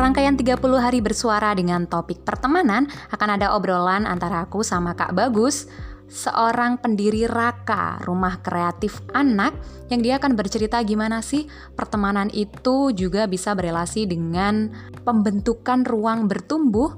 Rangkaian 0.00 0.32
30 0.32 0.56
hari 0.80 1.04
bersuara 1.04 1.52
dengan 1.52 1.84
topik 1.84 2.24
pertemanan 2.24 2.88
akan 3.12 3.36
ada 3.36 3.52
obrolan 3.52 4.08
antara 4.08 4.48
aku 4.48 4.64
sama 4.64 4.96
Kak 4.96 5.12
Bagus, 5.12 5.68
seorang 6.08 6.80
pendiri 6.80 7.28
Raka, 7.28 8.00
rumah 8.08 8.40
kreatif 8.40 9.04
anak 9.12 9.52
yang 9.92 10.00
dia 10.00 10.16
akan 10.16 10.40
bercerita 10.40 10.80
gimana 10.88 11.20
sih 11.20 11.44
pertemanan 11.76 12.32
itu 12.32 12.96
juga 12.96 13.28
bisa 13.28 13.52
berelasi 13.52 14.08
dengan 14.08 14.72
pembentukan 15.04 15.84
ruang 15.84 16.32
bertumbuh 16.32 16.96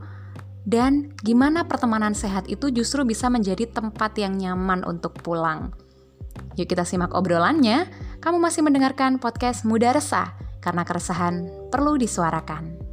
dan 0.62 1.10
gimana 1.26 1.66
pertemanan 1.66 2.14
sehat 2.14 2.46
itu 2.46 2.70
justru 2.70 3.02
bisa 3.02 3.26
menjadi 3.26 3.66
tempat 3.66 4.14
yang 4.14 4.38
nyaman 4.38 4.86
untuk 4.86 5.18
pulang. 5.26 5.74
Yuk 6.54 6.70
kita 6.70 6.86
simak 6.86 7.10
obrolannya. 7.18 7.90
Kamu 8.22 8.38
masih 8.38 8.62
mendengarkan 8.62 9.18
podcast 9.18 9.66
Muda 9.66 9.90
Resah 9.90 10.38
karena 10.62 10.86
keresahan 10.86 11.50
perlu 11.74 11.98
disuarakan. 11.98 12.91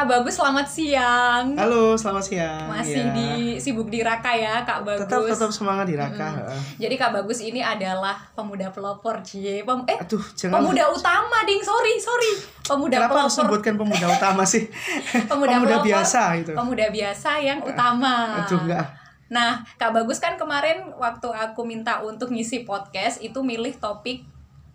Kak 0.00 0.08
Bagus, 0.08 0.40
selamat 0.40 0.64
siang. 0.64 1.52
Halo, 1.60 1.92
selamat 1.92 2.24
siang. 2.24 2.72
Masih 2.72 3.04
Ya. 3.04 3.12
di 3.12 3.60
sibuk 3.60 3.92
di 3.92 4.00
Raka 4.00 4.32
ya, 4.32 4.64
Kak 4.64 4.80
Bagus. 4.80 5.04
tetap 5.04 5.28
tetap 5.28 5.50
semangat 5.52 5.92
di 5.92 5.92
Raka. 5.92 6.40
Heeh. 6.40 6.60
Jadi 6.80 6.94
Kak 6.96 7.12
Bagus 7.12 7.44
ini 7.44 7.60
adalah 7.60 8.16
pemuda 8.32 8.72
pelopor, 8.72 9.20
Cie. 9.20 9.60
Pem 9.60 9.84
eh, 9.84 10.00
Aduh, 10.00 10.24
jangan. 10.32 10.56
pemuda 10.64 10.88
utama, 10.88 11.44
ding. 11.44 11.60
Sorry, 11.60 12.00
sorry. 12.00 12.32
Pemuda 12.64 12.96
Kenapa 12.96 13.28
harus 13.28 13.36
pelopor. 13.36 13.60
sebutkan 13.60 13.74
pemuda 13.76 14.06
utama 14.08 14.42
sih? 14.48 14.64
Pemuda, 15.28 15.60
pelopor, 15.60 15.84
biasa 15.84 16.20
gitu. 16.40 16.52
Pemuda 16.56 16.86
biasa 16.88 17.30
yang 17.36 17.58
utama. 17.60 18.40
Aduh, 18.40 18.56
enggak. 18.56 18.86
Nah, 19.28 19.60
Kak 19.76 19.92
Bagus 19.92 20.16
kan 20.16 20.40
kemarin 20.40 20.96
waktu 20.96 21.28
aku 21.28 21.60
minta 21.68 22.00
untuk 22.00 22.32
ngisi 22.32 22.64
podcast 22.64 23.20
itu 23.20 23.36
milih 23.44 23.76
topik 23.76 24.24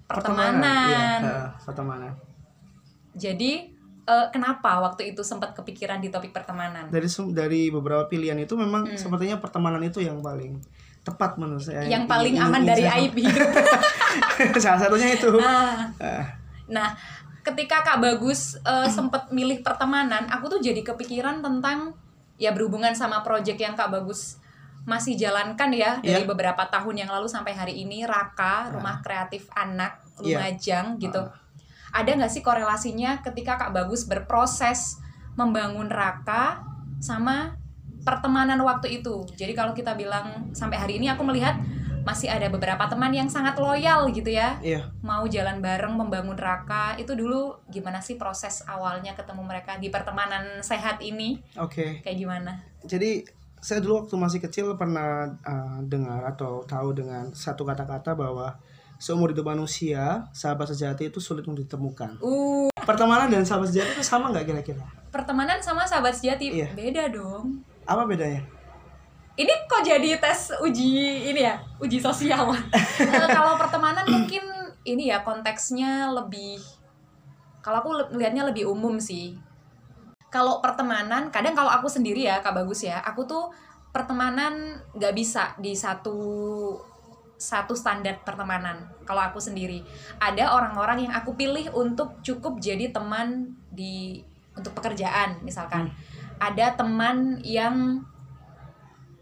pertemanan. 0.06 0.62
Iya, 0.86 1.06
heeh, 1.26 1.48
pertemanan. 1.66 2.14
Jadi 3.18 3.73
eh, 4.06 4.28
kenapa 4.30 4.80
waktu 4.80 5.11
itu 5.11 5.22
sempat 5.22 5.52
kepikiran 5.52 5.98
di 5.98 6.08
topik 6.08 6.30
pertemanan? 6.30 6.88
Dari 6.88 7.06
dari 7.31 7.67
beberapa 7.67 8.06
pilihan 8.06 8.38
itu 8.38 8.53
memang 8.53 8.86
Hmm. 8.86 8.95
sepertinya 8.95 9.38
pertemanan 9.38 9.81
itu 9.81 10.00
yang 10.00 10.20
paling 10.20 10.62
tepat 11.02 11.36
menurut 11.36 11.62
saya. 11.62 11.86
Yang 11.86 12.06
paling 12.06 12.36
aman 12.36 12.62
dari 12.64 12.81
saya- 12.81 12.97
aib 13.00 13.14
hidup. 13.14 13.50
Salah 14.64 14.80
satunya 14.80 15.14
itu. 15.14 15.30
Nah, 15.36 15.89
Eh, 15.97 16.25
Nah, 16.66 16.97
ketika 17.42 17.81
Kak 17.81 18.00
Bagus 18.00 18.58
eh, 18.58 18.89
sempet 18.89 19.30
milih 19.30 19.62
pertemanan, 19.62 20.25
aku 20.28 20.50
tuh 20.50 20.59
jadi 20.59 20.81
kepikiran 20.81 21.42
tentang 21.42 21.94
ya 22.36 22.50
berhubungan 22.52 22.92
sama 22.92 23.22
project 23.22 23.56
yang 23.56 23.73
Kak 23.73 23.90
Bagus 23.90 24.42
masih 24.84 25.14
jalankan 25.14 25.69
ya 25.69 25.97
dari 26.00 26.22
Iya. 26.22 26.28
beberapa 26.28 26.62
tahun 26.64 26.94
yang 26.95 27.09
lalu 27.09 27.25
sampai 27.25 27.53
hari 27.53 27.73
ini 27.80 28.02
Raka, 28.02 28.69
Rumah 28.69 29.02
Kreatif 29.02 29.45
Anak 29.52 30.02
Iya. 30.17 30.42
Lumajang 30.42 30.86
gitu. 30.97 31.22
Ah. 31.22 31.45
Ada 31.96 32.20
nggak 32.20 32.32
sih 32.32 32.44
korelasinya 32.44 33.24
ketika 33.24 33.56
Kak 33.56 33.72
Bagus 33.72 34.04
berproses 34.04 35.00
membangun 35.40 35.88
Raka 35.88 36.60
sama 37.00 37.56
pertemanan 38.04 38.60
waktu 38.68 39.00
itu? 39.00 39.24
Jadi 39.40 39.56
kalau 39.56 39.72
kita 39.72 39.96
bilang 39.96 40.52
sampai 40.52 40.76
hari 40.76 41.00
ini 41.00 41.08
aku 41.08 41.24
melihat 41.24 41.56
masih 42.06 42.30
ada 42.30 42.52
beberapa 42.54 42.86
teman 42.86 43.10
yang 43.10 43.26
sangat 43.26 43.58
loyal 43.58 44.06
gitu 44.14 44.30
ya 44.30 44.62
Iya, 44.62 44.94
mau 45.02 45.26
jalan 45.26 45.58
bareng 45.58 45.98
membangun 45.98 46.38
Raka 46.38 46.94
itu 47.02 47.18
dulu 47.18 47.58
gimana 47.66 47.98
sih 47.98 48.14
proses 48.14 48.62
awalnya 48.70 49.18
ketemu 49.18 49.42
mereka 49.42 49.82
di 49.82 49.90
pertemanan 49.90 50.62
sehat 50.62 51.02
ini 51.02 51.42
oke. 51.58 52.06
kayak 52.06 52.18
gimana? 52.22 52.62
Jadi 52.86 53.26
saya 53.58 53.82
dulu 53.82 54.06
waktu 54.06 54.16
masih 54.22 54.40
kecil 54.46 54.78
pernah 54.78 55.26
uh, 55.42 55.82
dengar 55.82 56.22
atau 56.30 56.62
tahu 56.70 56.94
dengan 56.94 57.34
satu 57.34 57.66
kata-kata 57.66 58.14
bahwa 58.14 58.54
seumur 58.98 59.30
hidup 59.30 59.46
manusia 59.46 60.24
sahabat 60.31 60.68
sejati 60.68 61.08
itu 61.08 61.19
sulit 61.19 61.44
untuk 61.44 61.62
ditemukan. 61.62 62.18
Uh, 62.19 62.72
Pertemanan 62.78 63.28
dan 63.28 63.44
sahabat 63.44 63.68
sejati 63.68 63.92
itu 63.92 64.03
sama 64.03 64.30
nggak 64.30 64.46
kira-kira? 64.46 64.84
pertemanan 65.08 65.56
sama 65.58 65.84
sahabat 65.84 66.12
sejati 66.12 66.52
Iya. 66.52 66.75
beda 66.75 67.08
dong. 67.08 67.64
Apa 67.84 68.03
bedanya? 68.03 68.44
Ini 69.36 69.52
kok 69.66 69.80
jadi 69.80 70.16
tes 70.16 70.52
uji 70.58 70.92
ini 71.25 71.40
ya, 71.40 71.56
uji 71.78 72.00
sosial. 72.00 72.52
Eh, 73.00 73.28
kalau 73.30 73.56
pertemanan 73.56 74.03
mungkin 74.06 74.44
ini 74.84 75.08
ya 75.08 75.24
konteksnya 75.24 76.08
lebih 76.09 76.59
kalau 77.59 77.80
aku 77.80 77.90
le- 77.94 78.12
lihatnya 78.14 78.44
lebih 78.44 78.68
umum 78.68 79.00
sih. 79.00 79.36
Kalau 80.28 80.59
pertemanan, 80.59 81.31
kadang 81.31 81.56
kalau 81.56 81.72
aku 81.72 81.88
sendiri 81.88 82.28
ya, 82.28 82.44
Kak 82.44 82.52
Bagus 82.53 82.84
ya, 82.84 83.00
aku 83.00 83.24
tuh 83.24 83.48
pertemanan 83.90 84.53
nggak 84.92 85.16
bisa 85.16 85.56
di 85.58 85.72
satu 85.72 86.16
satu 87.45 87.78
standar 87.78 88.25
pertemanan. 88.25 88.89
Kalau 89.06 89.22
aku 89.22 89.38
sendiri, 89.38 89.85
ada 90.17 90.50
orang-orang 90.50 91.06
yang 91.06 91.13
aku 91.13 91.38
pilih 91.38 91.69
untuk 91.78 92.17
cukup 92.25 92.57
jadi 92.57 92.89
teman 92.89 93.53
di 93.69 94.25
untuk 94.57 94.73
pekerjaan, 94.73 95.45
misalkan. 95.45 95.94
Ada 96.41 96.73
teman 96.73 97.38
yang 97.45 98.01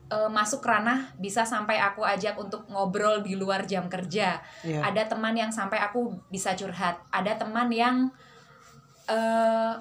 eh, 0.08 0.30
masuk 0.32 0.64
ranah 0.64 1.12
bisa 1.20 1.44
sampai 1.44 1.82
aku 1.84 2.06
ajak 2.08 2.40
untuk 2.40 2.64
ngobrol 2.72 3.20
di 3.20 3.36
luar 3.36 3.68
jam 3.68 3.92
kerja. 3.92 4.40
Iya. 4.64 4.80
Ada 4.88 5.12
teman 5.12 5.36
yang 5.36 5.52
sampai 5.52 5.84
aku 5.84 6.16
bisa 6.32 6.56
curhat. 6.56 7.04
Ada 7.12 7.36
teman 7.36 7.68
yang 7.68 8.08
eh 9.12 9.74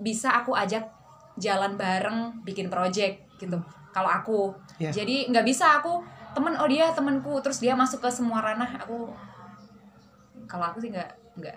bisa 0.00 0.32
aku 0.34 0.56
ajak 0.56 0.88
jalan 1.36 1.76
bareng 1.76 2.42
bikin 2.42 2.72
project 2.72 3.22
gitu. 3.38 3.60
Kalau 3.90 4.08
aku, 4.08 4.54
Iya. 4.80 4.90
jadi 4.92 5.28
nggak 5.30 5.46
bisa 5.46 5.82
aku 5.82 6.00
temen 6.30 6.54
oh 6.56 6.68
dia 6.68 6.90
temanku 6.92 7.38
terus 7.42 7.58
dia 7.58 7.74
masuk 7.74 8.00
ke 8.02 8.10
semua 8.10 8.40
ranah 8.40 8.70
aku. 8.78 9.10
Kalau 10.46 10.64
aku 10.70 10.78
sih 10.82 10.90
nggak 10.90 11.10
nggak. 11.38 11.56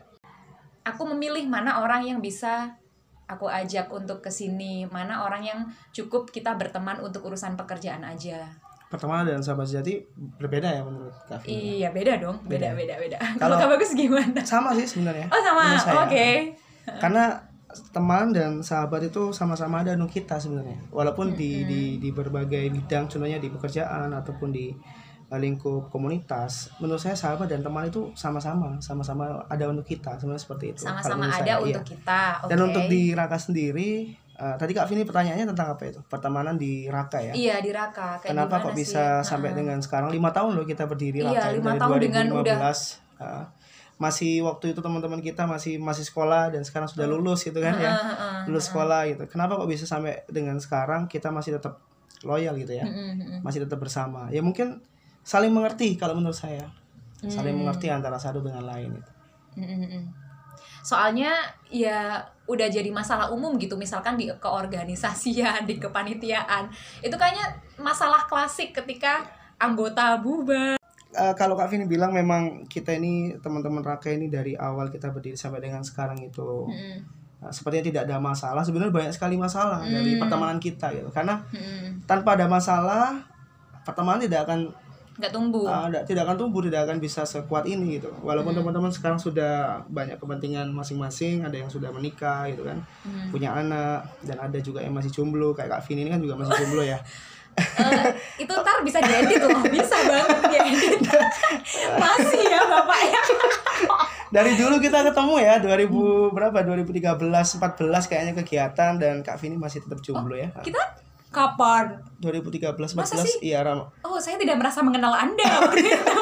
Aku 0.84 1.08
memilih 1.16 1.48
mana 1.48 1.80
orang 1.80 2.04
yang 2.04 2.20
bisa 2.20 2.76
aku 3.24 3.48
ajak 3.48 3.88
untuk 3.90 4.20
ke 4.20 4.30
sini, 4.30 4.84
mana 4.86 5.24
orang 5.24 5.42
yang 5.42 5.60
cukup 5.96 6.28
kita 6.30 6.54
berteman 6.60 7.00
untuk 7.00 7.24
urusan 7.24 7.56
pekerjaan 7.56 8.04
aja. 8.04 8.52
Pertemanan 8.92 9.26
dan 9.26 9.42
sahabat 9.42 9.66
sejati 9.66 10.06
berbeda 10.38 10.70
ya 10.70 10.82
menurut 10.86 11.16
Kak 11.26 11.42
Vina? 11.42 11.50
Iya 11.56 11.90
beda 11.90 12.14
dong, 12.22 12.38
beda 12.46 12.78
Beda. 12.78 12.78
beda 12.78 12.96
beda. 13.00 13.18
Kalau- 13.42 13.58
Kak 13.58 13.70
bagus 13.74 13.96
gimana? 13.98 14.38
Sama 14.46 14.70
sih 14.78 14.86
sebenarnya. 14.86 15.26
Oh 15.34 15.42
sama, 15.42 15.64
oke. 16.06 16.28
Karena 17.02 17.53
teman 17.92 18.32
dan 18.32 18.62
sahabat 18.62 19.10
itu 19.10 19.34
sama-sama 19.34 19.82
ada 19.82 19.94
untuk 19.98 20.14
kita 20.14 20.38
sebenarnya. 20.38 20.80
Walaupun 20.90 21.34
di, 21.34 21.66
di 21.66 21.82
di 21.98 22.10
berbagai 22.14 22.70
bidang, 22.70 23.10
contohnya 23.10 23.38
di 23.38 23.50
pekerjaan 23.50 24.14
ataupun 24.14 24.50
di 24.54 24.72
uh, 25.30 25.40
lingkup 25.40 25.90
komunitas, 25.90 26.70
menurut 26.78 27.02
saya 27.02 27.18
sahabat 27.18 27.50
dan 27.50 27.66
teman 27.66 27.90
itu 27.90 28.14
sama-sama, 28.14 28.78
sama-sama 28.80 29.46
ada 29.50 29.66
untuk 29.70 29.86
kita, 29.86 30.18
sebenarnya 30.22 30.44
seperti 30.44 30.66
itu. 30.78 30.82
Sama-sama 30.86 31.30
ada 31.30 31.42
saya, 31.42 31.56
untuk 31.60 31.84
iya. 31.84 31.92
kita. 31.98 32.22
Dan 32.48 32.58
oke. 32.62 32.66
untuk 32.70 32.84
di 32.90 33.02
Raka 33.18 33.38
sendiri, 33.42 33.90
uh, 34.38 34.56
tadi 34.58 34.72
Kak 34.78 34.86
Vini 34.90 35.04
pertanyaannya 35.04 35.48
tentang 35.50 35.68
apa 35.74 35.84
itu? 35.90 36.00
Pertemanan 36.06 36.56
di 36.58 36.86
Raka 36.90 37.20
ya. 37.22 37.34
Iya 37.34 37.56
di 37.62 37.72
Raka. 37.74 38.22
Kayak 38.22 38.32
Kenapa 38.34 38.56
kok 38.62 38.74
sih? 38.74 38.86
bisa 38.86 39.04
sampai 39.26 39.52
Heeh. 39.54 39.60
dengan 39.66 39.78
sekarang 39.82 40.14
lima 40.14 40.30
tahun 40.30 40.58
loh 40.58 40.66
kita 40.68 40.86
berdiri 40.86 41.26
Iya, 41.26 41.34
Raka 41.34 41.48
ini, 41.50 41.58
lima 41.60 41.72
dari 41.74 41.82
tahun 41.82 41.98
dengan 42.02 42.26
2015. 42.30 42.42
udah- 42.44 43.02
Uh, 43.24 43.46
masih 44.04 44.44
waktu 44.44 44.76
itu 44.76 44.84
teman-teman 44.84 45.24
kita 45.24 45.48
masih 45.48 45.80
masih 45.80 46.04
sekolah 46.04 46.52
dan 46.52 46.68
sekarang 46.68 46.92
sudah 46.92 47.08
lulus 47.08 47.48
gitu 47.48 47.64
kan 47.64 47.72
ya. 47.80 47.96
Heeh, 47.96 48.16
heeh, 48.20 48.40
lulus 48.52 48.68
sekolah 48.68 49.08
gitu. 49.08 49.24
Kenapa 49.32 49.56
kok 49.56 49.70
bisa 49.72 49.88
sampai 49.88 50.28
dengan 50.28 50.60
sekarang 50.60 51.08
kita 51.08 51.32
masih 51.32 51.56
tetap 51.56 51.80
loyal 52.28 52.60
gitu 52.60 52.76
ya? 52.76 52.84
Masih 53.40 53.64
tetap 53.64 53.80
bersama. 53.80 54.28
Ya 54.36 54.44
mungkin 54.44 54.84
saling 55.24 55.56
mengerti 55.56 55.96
kalau 55.96 56.20
menurut 56.20 56.36
saya. 56.36 56.68
Saling 57.24 57.56
Hmm. 57.56 57.64
mengerti 57.64 57.88
antara 57.88 58.20
satu 58.20 58.44
dengan 58.44 58.68
lain 58.68 59.00
itu. 59.00 59.12
Soalnya 60.84 61.32
ya 61.72 62.20
udah 62.44 62.68
jadi 62.68 62.92
masalah 62.92 63.32
umum 63.32 63.56
gitu. 63.56 63.80
Misalkan 63.80 64.20
di 64.20 64.28
keorganisasian, 64.28 65.64
di 65.64 65.80
kepanitiaan. 65.80 66.68
Itu 67.00 67.16
kayaknya 67.16 67.56
masalah 67.80 68.28
klasik 68.28 68.76
ketika 68.76 69.24
anggota 69.56 70.20
bubar. 70.20 70.83
Eh, 71.16 71.34
kalau 71.36 71.54
Kak 71.54 71.70
Vini 71.70 71.86
bilang 71.86 72.10
memang 72.10 72.66
kita 72.66 72.90
ini 72.92 73.38
teman-teman 73.38 73.82
Raka 73.82 74.10
ini 74.10 74.28
dari 74.28 74.54
awal 74.54 74.90
kita 74.90 75.08
berdiri 75.08 75.36
sampai 75.36 75.62
dengan 75.62 75.80
sekarang 75.80 76.18
itu 76.20 76.66
Mm-mm, 76.66 76.98
eh, 77.40 77.52
sepertinya 77.52 77.86
tidak 77.86 78.02
ada 78.04 78.18
masalah 78.18 78.62
sebenarnya 78.62 78.90
banyak 78.90 79.14
sekali 79.14 79.38
masalah 79.38 79.86
dari 79.86 80.18
Hmm. 80.18 80.22
pertemanan 80.22 80.58
kita 80.58 80.90
gitu 80.90 81.10
karena 81.10 81.38
mm-mm. 81.48 82.02
tanpa 82.04 82.34
ada 82.34 82.48
masalah 82.48 83.22
pertemanan 83.84 84.20
tidak 84.20 84.42
akan 84.44 84.74
nggak 85.14 85.30
tumbuh. 85.30 85.70
uh, 85.70 85.86
tidak- 86.02 86.26
akan 86.26 86.36
tumbuh 86.36 86.66
tidak 86.66 86.82
akan 86.84 86.98
bisa 86.98 87.22
sekuat 87.24 87.70
ini 87.70 88.02
gitu 88.02 88.10
walaupun 88.20 88.50
Hmm. 88.50 88.66
teman-teman 88.66 88.90
sekarang 88.90 89.22
sudah 89.22 89.54
banyak 89.88 90.18
kepentingan 90.18 90.66
masing-masing 90.68 91.46
ada 91.46 91.54
yang 91.54 91.70
sudah 91.70 91.94
menikah 91.94 92.50
gitu 92.50 92.66
kan 92.66 92.82
Mm. 93.06 93.30
punya 93.30 93.54
anak 93.54 94.02
dan 94.20 94.42
ada 94.42 94.58
juga 94.58 94.82
yang 94.82 94.90
masih 94.92 95.14
jomblo 95.14 95.54
kayak 95.54 95.70
Kak 95.70 95.86
Vini 95.86 96.02
ini 96.02 96.10
kan 96.10 96.18
juga 96.18 96.34
masih 96.36 96.58
jomblo 96.58 96.82
ya 96.82 96.98
Eh, 97.54 98.10
itu 98.42 98.50
ntar 98.50 98.82
bisa 98.82 98.98
diedit 98.98 99.38
loh, 99.38 99.62
bisa 99.70 99.94
banget. 99.94 100.53
Masih 102.02 102.42
ya 102.44 102.62
bapak 102.64 103.00
ya. 103.04 103.22
dari 104.30 104.54
dulu 104.54 104.78
kita 104.78 105.04
ketemu 105.04 105.34
ya 105.38 105.54
2000 105.58 105.90
berapa 106.30 106.58
2013 106.60 107.22
14 107.22 107.60
kayaknya 108.06 108.34
kegiatan 108.36 108.92
dan 108.96 109.22
Kak 109.22 109.38
Vini 109.38 109.56
masih 109.56 109.80
tetap 109.80 110.00
jomblo 110.00 110.34
ya 110.34 110.50
Kita 110.58 110.82
Kapan? 111.30 111.98
2013 112.20 112.78
Masa 112.94 113.18
14 113.18 113.26
sih? 113.26 113.38
iya 113.44 113.62
Ram. 113.62 113.90
Oh, 114.02 114.18
saya 114.18 114.38
tidak 114.38 114.54
merasa 114.56 114.80
mengenal 114.80 115.10
Anda 115.12 115.42
waktu 115.64 115.82
itu. 115.84 116.14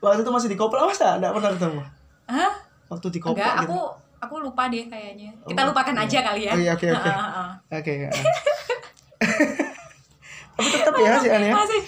Waktu 0.00 0.20
itu 0.20 0.30
masih 0.30 0.48
di 0.48 0.56
Kopla 0.56 0.82
masa 0.84 1.14
enggak 1.14 1.30
pernah 1.32 1.50
ketemu? 1.52 1.80
Hah? 2.26 2.52
Waktu 2.88 3.06
di 3.08 3.18
Kopla 3.18 3.38
Enggak, 3.38 3.54
gitu. 3.56 3.70
aku 3.70 3.78
aku 4.18 4.34
lupa 4.40 4.66
deh 4.66 4.84
kayaknya. 4.84 5.30
Kita 5.44 5.60
Oh, 5.60 5.70
lupakan 5.70 5.94
iya. 5.94 6.02
aja 6.04 6.18
kali 6.24 6.42
ya. 6.42 6.52
Oh, 6.52 6.58
iya, 6.58 6.72
oke, 6.74 6.86
oke. 6.88 7.10
Oke. 7.78 7.92
ya. 8.00 8.10
Tapi 10.54 10.68
tetap 10.68 10.94
ya 10.96 11.12
sih 11.18 11.30
aneh. 11.30 11.50
Masih. 11.50 11.82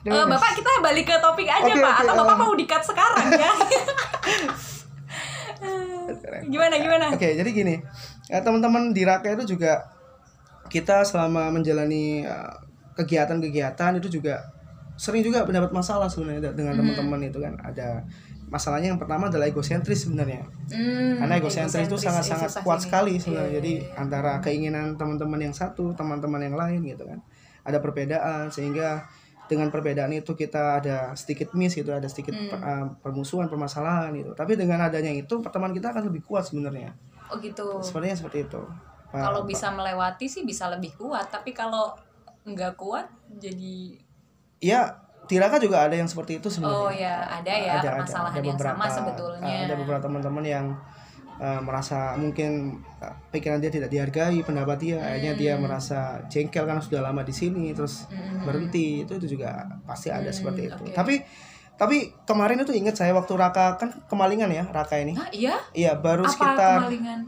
Eh, 0.00 0.08
gas. 0.08 0.24
Bapak 0.26 0.50
kita 0.56 0.70
balik 0.80 1.04
ke 1.04 1.16
topik 1.20 1.44
aja 1.44 1.60
Oke, 1.66 1.76
Pak 1.76 1.92
oke, 1.92 2.02
atau 2.08 2.14
Bapak 2.16 2.32
eh. 2.32 2.40
mau 2.40 2.52
dikat 2.56 2.82
sekarang 2.82 3.24
ya? 3.36 3.52
gimana 6.48 6.74
gimana? 6.80 7.04
Oke, 7.12 7.36
jadi 7.36 7.50
gini, 7.52 7.74
ya, 8.26 8.40
teman-teman 8.40 8.96
di 8.96 9.02
Raka 9.04 9.28
itu 9.36 9.54
juga 9.56 9.84
kita 10.72 11.04
selama 11.04 11.52
menjalani 11.52 12.24
uh, 12.24 12.54
kegiatan-kegiatan 12.96 13.98
itu 14.00 14.20
juga 14.20 14.40
sering 14.94 15.20
juga 15.20 15.44
mendapat 15.44 15.72
masalah 15.72 16.08
sebenarnya 16.08 16.52
dengan 16.52 16.76
Hmm. 16.76 16.80
teman-teman 16.84 17.20
itu 17.26 17.38
kan 17.40 17.56
ada 17.60 18.04
masalahnya 18.50 18.92
yang 18.92 19.00
pertama 19.00 19.30
adalah 19.30 19.46
egosentris 19.46 20.04
sebenarnya 20.04 20.42
Hmm, 20.68 21.16
karena 21.18 21.34
egosentris 21.38 21.86
itu 21.86 21.96
sangat-sangat 21.96 22.50
susah 22.50 22.62
kuat 22.62 22.78
sini. 22.78 22.84
sekali 22.86 23.12
Iya, 23.14 23.20
sebenarnya 23.22 23.50
iya, 23.50 23.56
jadi 23.58 23.72
iya. 23.80 23.94
antara 23.96 24.32
keinginan 24.40 24.86
teman-teman 24.94 25.40
yang 25.40 25.54
satu 25.54 25.94
teman-teman 25.94 26.40
yang 26.42 26.56
lain 26.58 26.80
gitu 26.84 27.04
kan 27.04 27.18
ada 27.62 27.78
perbedaan 27.78 28.50
sehingga 28.50 29.06
dengan 29.50 29.66
perbedaan 29.68 30.14
itu 30.14 30.30
kita 30.32 30.78
ada 30.78 31.10
sedikit 31.12 31.50
miss 31.52 31.74
gitu 31.74 31.90
ada 31.90 32.06
sedikit 32.06 32.38
Hmm. 32.38 32.46
per- 32.46 32.62
uh, 32.62 32.86
permusuhan 33.02 33.50
permasalahan 33.50 34.14
gitu 34.14 34.30
tapi 34.32 34.54
dengan 34.54 34.78
adanya 34.78 35.10
itu 35.10 35.42
pertemanan 35.42 35.74
kita 35.74 35.90
akan 35.90 36.06
lebih 36.06 36.22
kuat 36.22 36.46
sebenarnya 36.46 36.94
Oh 37.26 37.38
gitu. 37.38 37.82
sebenarnya 37.82 38.14
seperti 38.14 38.46
itu 38.46 38.62
Kalau 39.10 39.42
bisa 39.42 39.74
melewati 39.74 40.30
sih 40.30 40.46
bisa 40.46 40.70
lebih 40.70 40.94
kuat, 40.94 41.26
tapi 41.34 41.50
kalau 41.50 41.98
nggak 42.46 42.78
kuat 42.78 43.10
jadi 43.28 43.98
ya 44.62 44.94
di 45.26 45.34
Raka 45.38 45.58
juga 45.58 45.82
ada 45.82 45.98
yang 45.98 46.06
seperti 46.06 46.38
itu 46.38 46.46
sebenarnya 46.46 46.78
Oh 46.78 46.90
ya, 46.90 47.14
ada 47.26 47.52
ya 47.52 47.74
permasalahan 47.78 48.42
yang 48.42 48.58
sama 48.58 48.86
sebetulnya. 48.86 49.50
uh, 49.50 49.66
ada 49.66 49.74
beberapa 49.74 50.02
teman-teman 50.02 50.44
yang 50.46 50.66
uh, 51.40 51.58
merasa 51.58 52.14
mungkin 52.14 52.50
uh, 52.98 53.14
pikiran 53.30 53.58
dia 53.58 53.68
tidak 53.68 53.88
dihargai 53.88 54.38
pendapat 54.40 54.76
dia 54.78 54.96
akhirnya 54.98 55.32
dia 55.34 55.52
Hmm. 55.52 55.64
merasa 55.64 55.98
jengkel 56.26 56.62
karena 56.62 56.78
sudah 56.78 57.00
lama 57.00 57.20
di 57.20 57.32
sini 57.32 57.72
terus 57.72 58.04
Mm-mm. 58.06 58.44
berhenti 58.44 59.02
itu 59.02 59.12
itu 59.14 59.26
juga 59.30 59.50
pasti 59.82 60.08
ada 60.08 60.28
Hmm, 60.28 60.36
seperti 60.36 60.60
itu 60.68 60.82
oke. 60.82 60.92
tapi 60.92 61.24
tapi 61.74 61.96
kemarin 62.22 62.60
itu 62.60 62.70
ingat 62.70 62.92
saya 62.94 63.10
waktu 63.10 63.32
Raka 63.32 63.74
kan 63.74 63.88
kemalingan 64.04 64.52
ya 64.52 64.68
Raka 64.68 64.96
ini 64.96 65.16
Hah, 65.16 65.32
iya? 65.32 65.56
iya 65.72 65.96
baru 65.96 66.22
Apa 66.22 66.30
sekitar 66.30 66.78
kemalingan? 66.84 67.20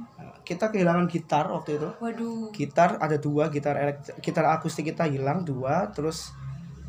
kita 0.43 0.69
kehilangan 0.69 1.07
gitar 1.07 1.49
waktu 1.49 1.79
itu 1.79 1.89
Waduh. 1.97 2.53
gitar 2.53 2.99
ada 2.99 3.17
dua 3.17 3.49
gitar 3.49 3.75
elektrik 3.75 4.21
gitar 4.21 4.45
akustik 4.51 4.85
kita 4.87 5.07
hilang 5.07 5.41
dua 5.43 5.89
terus 5.89 6.37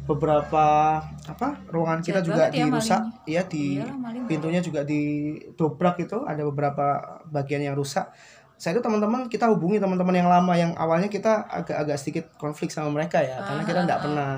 beberapa 0.04 1.00
apa 1.24 1.48
ruangan 1.72 2.04
kita 2.04 2.20
juga 2.20 2.52
ya 2.52 2.68
dirusak 2.68 3.02
ya 3.24 3.42
di 3.48 3.80
Iyalah, 3.80 3.96
maling. 3.96 4.24
pintunya 4.28 4.60
juga 4.60 4.84
didobrak 4.84 5.96
itu 6.04 6.18
ada 6.28 6.44
beberapa 6.44 6.86
bagian 7.32 7.64
yang 7.64 7.76
rusak 7.76 8.12
saya 8.60 8.76
itu 8.76 8.84
teman-teman 8.84 9.32
kita 9.32 9.48
hubungi 9.48 9.80
teman-teman 9.80 10.16
yang 10.16 10.28
lama 10.28 10.54
yang 10.56 10.72
awalnya 10.76 11.08
kita 11.08 11.48
agak-agak 11.48 11.96
sedikit 11.96 12.26
konflik 12.36 12.68
sama 12.72 12.92
mereka 12.92 13.24
ya 13.24 13.40
karena 13.44 13.64
kita 13.64 13.80
Ah, 13.80 13.86
tidak 13.88 13.98
ah, 13.98 14.04
pernah 14.04 14.30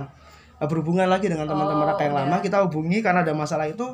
uh, 0.62 0.67
berhubungan 0.69 1.07
lagi 1.09 1.27
dengan 1.29 1.45
teman-teman 1.50 1.81
Oh, 1.81 1.89
Raka 1.89 2.03
yang 2.06 2.15
lama 2.17 2.35
udah. 2.38 2.41
kita 2.45 2.57
hubungi 2.69 2.97
karena 3.01 3.25
ada 3.25 3.33
masalah 3.33 3.65
itu 3.65 3.85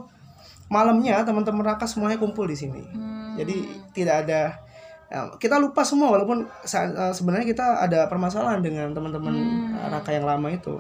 malamnya 0.68 1.24
teman-teman 1.24 1.64
Raka 1.66 1.88
semuanya 1.88 2.20
kumpul 2.20 2.48
di 2.48 2.56
sini 2.56 2.84
Hmm. 2.84 3.40
jadi 3.40 3.56
tidak 3.96 4.16
ada 4.28 4.42
ya, 5.08 5.20
kita 5.40 5.56
lupa 5.56 5.88
semua 5.88 6.12
walaupun 6.12 6.44
eh, 6.48 7.14
sebenarnya 7.16 7.48
kita 7.48 7.80
ada 7.80 8.12
permasalahan 8.12 8.60
dengan 8.60 8.92
teman-teman 8.92 9.32
Hmm. 9.32 9.88
Raka 9.88 10.12
yang 10.12 10.28
lama 10.28 10.52
itu. 10.52 10.76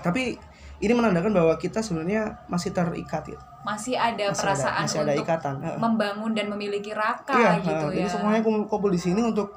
Tapi 0.00 0.38
ini 0.78 0.92
menandakan 0.92 1.32
bahwa 1.32 1.54
kita 1.54 1.78
sebenarnya 1.78 2.46
masih 2.46 2.70
terikat 2.70 3.26
gitu. 3.26 3.42
masih 3.60 3.94
ada 3.94 4.30
Masih 4.30 4.38
perasaan 4.40 4.72
ada, 4.72 4.84
masih 4.86 4.98
ada 4.98 5.12
untuk 5.12 5.24
ikatan. 5.26 5.54
Membangun 5.76 6.32
dan 6.32 6.46
memiliki 6.48 6.90
raka 6.90 7.34
Iya, 7.34 7.52
gitu 7.60 7.86
eh, 7.90 7.92
ya. 7.92 7.96
jadi 7.98 8.08
semuanya 8.08 8.40
kum- 8.40 8.64
kumpul 8.64 8.88
di 8.88 8.96
sini 8.96 9.20
untuk 9.20 9.50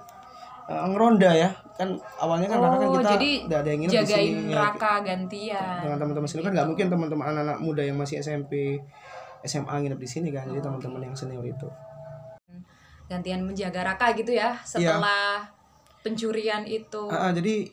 eh, 0.66 0.84
ngeronda 0.84 1.32
ya. 1.32 1.50
Kan 1.72 1.94
awalnya 2.18 2.48
kan 2.48 2.58
Raka 2.60 2.76
kan 2.76 2.82
Oh, 2.84 2.94
kita 2.98 3.12
jadi 3.16 3.30
ada 3.48 3.70
yang 3.70 3.80
nginep 3.80 3.94
di 3.94 3.98
jagain 4.02 4.34
sini. 4.36 4.52
ya. 4.52 4.58
raka 4.60 4.94
gantian. 5.02 5.78
dengan 5.80 5.98
teman-teman 5.98 6.28
sini 6.28 6.42
kan 6.42 6.52
nggak 6.52 6.68
mungkin 6.68 6.86
teman-teman 6.88 7.26
anak-anak 7.26 7.58
muda 7.60 7.82
yang 7.82 7.96
masih 7.96 8.20
SMP 8.20 8.82
SMA 9.42 9.76
nginep 9.80 9.98
di 9.98 10.10
sini 10.10 10.30
kan. 10.30 10.44
Jadi 10.46 10.60
Oh. 10.60 10.66
teman-teman 10.66 11.02
yang 11.04 11.16
senior 11.16 11.42
itu. 11.44 11.70
gantian 13.08 13.44
menjaga 13.44 13.84
raka 13.86 14.12
gitu 14.14 14.32
ya 14.32 14.56
setelah 14.62 15.44
pencurian 16.00 16.64
itu. 16.64 17.08
Ah, 17.08 17.28
ah, 17.28 17.32
jadi 17.32 17.68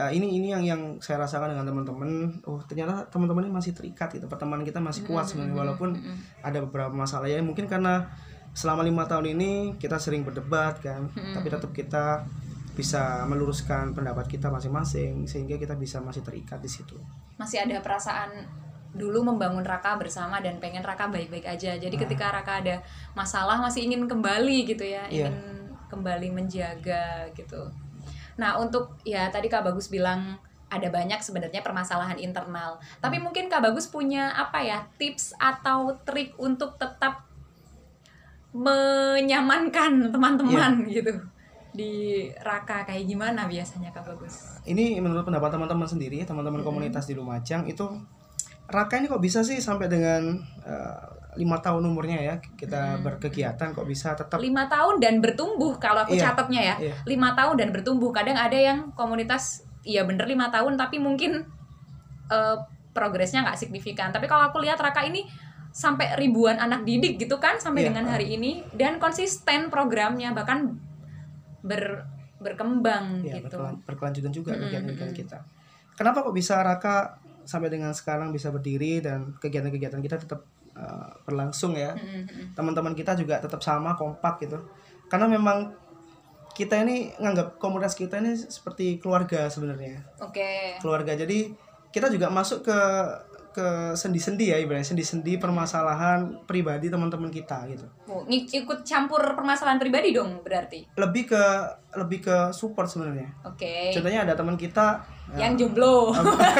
ah, 0.00 0.10
ini 0.10 0.40
ini 0.40 0.48
yang 0.50 0.64
yang 0.64 0.80
saya 0.98 1.20
rasakan 1.20 1.52
dengan 1.52 1.68
teman-teman. 1.68 2.40
Oh 2.48 2.58
ternyata 2.64 3.04
teman-teman 3.12 3.44
ini 3.44 3.52
masih 3.52 3.76
terikat 3.76 4.08
gitu. 4.16 4.24
Pertemanan 4.26 4.64
kita 4.64 4.80
masih 4.80 5.04
kuat 5.04 5.28
sebenarnya 5.28 5.54
walaupun 5.60 5.92
ada 6.40 6.58
beberapa 6.64 6.90
masalah 6.90 7.28
ya. 7.28 7.36
Mungkin 7.44 7.68
karena 7.68 8.08
selama 8.50 8.82
lima 8.82 9.04
tahun 9.06 9.36
ini 9.36 9.76
kita 9.78 10.00
sering 10.00 10.24
berdebat 10.24 10.80
kan, 10.80 11.06
tapi 11.30 11.46
tetap 11.46 11.70
kita 11.70 12.24
bisa 12.74 13.28
meluruskan 13.28 13.92
pendapat 13.92 14.24
kita 14.24 14.48
masing-masing 14.48 15.28
sehingga 15.28 15.60
kita 15.60 15.76
bisa 15.76 16.00
masih 16.00 16.24
terikat 16.24 16.58
di 16.58 16.70
situ. 16.70 16.96
masih 17.36 17.60
ada 17.60 17.80
perasaan 17.80 18.30
dulu 18.90 19.22
membangun 19.22 19.62
Raka 19.62 19.96
bersama 19.96 20.42
dan 20.42 20.58
pengen 20.58 20.82
Raka 20.82 21.06
baik-baik 21.08 21.46
aja. 21.46 21.78
Jadi 21.78 21.94
ketika 21.94 22.28
Raka 22.34 22.58
ada 22.60 22.82
masalah 23.14 23.56
masih 23.62 23.86
ingin 23.86 24.04
kembali 24.10 24.66
gitu 24.66 24.82
ya, 24.82 25.06
Iya. 25.06 25.28
ingin 25.30 25.70
kembali 25.88 26.28
menjaga 26.34 27.30
gitu. 27.32 27.70
Nah, 28.40 28.56
untuk 28.56 28.96
ya 29.04 29.28
tadi 29.28 29.52
Kak 29.52 29.68
Bagus 29.68 29.92
bilang 29.92 30.40
ada 30.72 30.88
banyak 30.88 31.20
sebenarnya 31.20 31.60
permasalahan 31.60 32.16
internal. 32.16 32.80
Tapi 33.04 33.20
mungkin 33.20 33.52
Kak 33.52 33.60
Bagus 33.60 33.90
punya 33.92 34.32
apa 34.32 34.64
ya, 34.64 34.88
tips 34.96 35.36
atau 35.36 36.00
trik 36.08 36.32
untuk 36.40 36.80
tetap 36.80 37.28
menyamankan 38.50 40.10
teman-teman 40.10 40.82
gitu 40.90 41.20
di 41.70 42.26
Raka 42.42 42.82
kayak 42.82 43.06
gimana 43.06 43.46
biasanya 43.46 43.94
Kak 43.94 44.02
Bagus? 44.02 44.58
Ini 44.66 44.98
menurut 44.98 45.22
pendapat 45.22 45.54
teman-teman 45.54 45.86
sendiri, 45.86 46.22
teman-teman 46.26 46.66
komunitas 46.66 47.06
di 47.06 47.14
Lumajang 47.14 47.66
itu 47.70 47.86
Raka 48.70 49.02
ini 49.02 49.10
kok 49.10 49.22
bisa 49.22 49.42
sih 49.42 49.58
sampai 49.58 49.90
dengan 49.90 50.38
eh, 50.66 51.19
lima 51.38 51.62
tahun 51.62 51.86
umurnya 51.86 52.18
ya 52.18 52.34
kita 52.58 52.98
berkegiatan 53.00 53.70
kok 53.70 53.86
bisa 53.86 54.18
tetap. 54.18 54.42
Lima 54.42 54.66
tahun 54.66 54.98
dan 54.98 55.22
bertumbuh 55.22 55.78
kalau 55.78 56.02
aku 56.02 56.18
Iya, 56.18 56.34
catatnya 56.34 56.60
ya. 56.62 56.76
iya. 56.82 56.94
lima 57.06 57.34
tahun 57.38 57.54
dan 57.60 57.68
bertumbuh. 57.70 58.10
Kadang 58.10 58.34
ada 58.34 58.58
yang 58.58 58.90
komunitas 58.98 59.62
iya 59.86 60.02
bener 60.02 60.26
lima 60.26 60.50
tahun 60.50 60.74
tapi 60.74 60.98
mungkin 60.98 61.46
eh, 62.28 62.56
progresnya 62.90 63.46
nggak 63.46 63.58
signifikan. 63.58 64.10
Tapi 64.10 64.26
kalau 64.26 64.50
aku 64.50 64.58
lihat 64.58 64.82
Raka 64.82 65.06
ini 65.06 65.22
sampai 65.70 66.18
ribuan 66.18 66.58
anak 66.58 66.82
didik 66.82 67.14
gitu 67.14 67.38
kan 67.38 67.62
sampai 67.62 67.86
Iya, 67.86 67.94
dengan 67.94 68.10
hari 68.10 68.34
ini 68.34 68.66
dan 68.74 68.98
konsisten 68.98 69.70
programnya 69.70 70.34
bahkan 70.34 70.74
ber 71.62 72.02
berkembang 72.40 73.20
ya, 73.22 73.36
gitu. 73.38 73.52
berkelan- 73.54 73.78
berkelanjutan 73.86 74.32
juga 74.32 74.50
Mm-mm, 74.56 74.62
kegiatan-kegiatan 74.66 75.12
mm-mm. 75.12 75.20
kita. 75.22 75.38
Kenapa 75.94 76.24
kok 76.24 76.32
bisa 76.34 76.58
Raka 76.64 77.20
sampai 77.44 77.68
dengan 77.68 77.92
sekarang 77.92 78.32
bisa 78.32 78.48
berdiri 78.48 78.98
dan 78.98 79.36
kegiatan-kegiatan 79.36 80.00
kita 80.00 80.16
tetap 80.18 80.42
uh, 80.76 81.10
berlangsung 81.24 81.74
ya? 81.74 81.94
Teman-teman 82.54 82.92
kita 82.92 83.16
juga 83.16 83.40
tetap 83.40 83.62
sama 83.62 83.96
kompak 83.96 84.44
gitu. 84.44 84.58
Karena 85.10 85.26
memang 85.26 85.74
kita 86.54 86.82
ini 86.82 87.14
nganggap 87.16 87.62
komunitas 87.62 87.94
kita 87.94 88.18
ini 88.18 88.34
seperti 88.36 88.98
keluarga 88.98 89.46
sebenarnya. 89.46 90.02
oke 90.20 90.82
Keluarga. 90.82 91.14
Jadi 91.14 91.54
kita 91.90 92.06
juga 92.10 92.30
masuk 92.30 92.66
ke 92.66 92.78
ke 93.50 93.94
sendi-sendi 93.98 94.54
ya 94.54 94.56
ibaratnya 94.62 94.86
sendi-sendi 94.86 95.36
permasalahan 95.36 96.46
pribadi 96.46 96.86
teman-teman 96.88 97.30
kita 97.30 97.66
gitu. 97.70 97.86
Oh, 98.06 98.22
ikut 98.30 98.86
campur 98.86 99.22
permasalahan 99.34 99.78
pribadi 99.78 100.14
dong 100.14 100.42
berarti 100.42 100.86
Lebih 100.94 101.34
ke 101.34 101.42
lebih 101.98 102.22
ke 102.22 102.36
support 102.54 102.86
sebenarnya. 102.86 103.26
oke 103.42 103.90
Contohnya 103.90 104.22
ada 104.22 104.34
teman 104.38 104.54
kita 104.54 105.02
yang 105.38 105.54
jomblo 105.54 106.10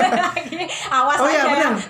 awas 0.94 1.18
Oh 1.18 1.26
iya 1.26 1.42
aja 1.42 1.50
benar. 1.50 1.74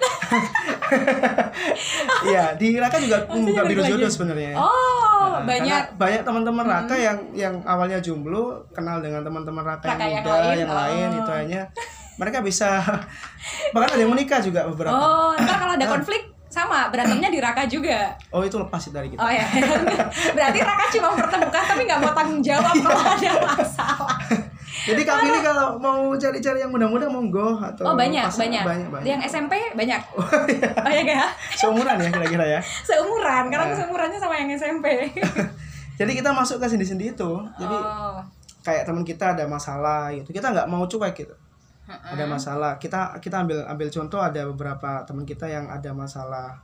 Iya 2.31 2.45
di 2.57 2.77
Raka 2.81 2.97
juga 3.01 3.25
membuka 3.29 3.65
lagi. 3.69 3.77
jodoh 3.85 4.09
sebenarnya. 4.09 4.57
oh 4.57 5.01
Nah, 5.41 5.49
banyak 5.49 5.83
banyak 5.97 6.23
teman-teman 6.25 6.65
Raka 6.69 6.97
yang 6.97 7.19
yang 7.33 7.55
awalnya 7.65 8.01
jomblo 8.01 8.61
kenal 8.77 9.01
dengan 9.01 9.25
teman-teman 9.25 9.65
Raka, 9.65 9.89
Raka 9.89 10.05
yang 10.05 10.13
yang 10.13 10.25
muda 10.25 10.33
lain, 10.37 10.59
yang 10.59 10.73
lain 10.73 11.09
oh. 11.09 11.21
itu 11.21 11.31
hanya 11.33 11.61
mereka 12.21 12.45
bisa 12.45 12.85
bahkan 13.75 13.97
ada 13.97 14.03
yang 14.05 14.13
menikah 14.13 14.39
juga 14.39 14.69
beberapa. 14.69 14.93
Oh, 14.93 15.33
ntar 15.35 15.57
kalau 15.57 15.75
ada 15.75 15.87
konflik 15.97 16.29
sama 16.51 16.91
berantemnya 16.91 17.31
di 17.31 17.39
Raka 17.41 17.65
juga. 17.65 18.13
Oh 18.29 18.43
itu 18.43 18.59
lepas 18.59 18.83
dari 18.91 19.09
kita. 19.09 19.23
Oh 19.23 19.31
ya, 19.31 19.47
berarti 20.37 20.59
Raka 20.61 20.85
cuma 20.93 21.09
mempertemukan 21.17 21.63
tapi 21.65 21.83
nggak 21.87 22.01
mau 22.03 22.13
tanggung 22.13 22.43
jawab 22.43 22.75
kalau 22.77 23.01
ada 23.01 23.31
masalah. 23.57 24.19
Jadi 24.81 25.03
kami 25.03 25.29
ini 25.29 25.41
kalau 25.43 25.77
mau 25.77 26.15
cari-cari 26.15 26.63
yang 26.63 26.73
muda-muda 26.73 27.05
monggo 27.11 27.59
atau 27.59 27.91
Oh 27.91 27.95
banyak, 27.99 28.23
banyak. 28.25 28.63
banyak, 28.65 28.89
banyak. 28.89 29.07
Yang 29.07 29.21
SMP 29.29 29.53
banyak. 29.75 30.01
Banyak 30.79 31.07
ya? 31.11 31.27
Seumuran 31.53 32.01
ya 32.01 32.09
kira-kira 32.09 32.45
ya. 32.49 32.61
Seumuran, 32.63 33.51
karena 33.51 33.67
Nah. 33.67 33.77
seumurannya 33.77 34.17
sama 34.17 34.41
yang 34.41 34.49
SMP. 34.57 35.11
Jadi 36.01 36.13
kita 36.17 36.33
masuk 36.33 36.63
ke 36.63 36.67
sendi-sendi 36.71 37.13
itu. 37.13 37.31
Jadi 37.61 37.77
oh, 37.77 38.25
kayak 38.61 38.85
teman 38.85 39.05
kita 39.05 39.37
ada 39.37 39.45
masalah 39.45 40.13
gitu 40.13 40.33
kita 40.33 40.53
nggak 40.53 40.69
mau 40.69 40.85
cuek 40.85 41.17
gitu 41.17 41.35
ada 41.91 42.25
masalah 42.25 42.73
kita 42.77 43.19
kita 43.19 43.43
ambil 43.43 43.67
ambil 43.67 43.89
contoh 43.89 44.19
ada 44.19 44.47
beberapa 44.47 45.03
teman 45.03 45.25
kita 45.25 45.45
yang 45.45 45.67
ada 45.67 45.91
masalah 45.91 46.55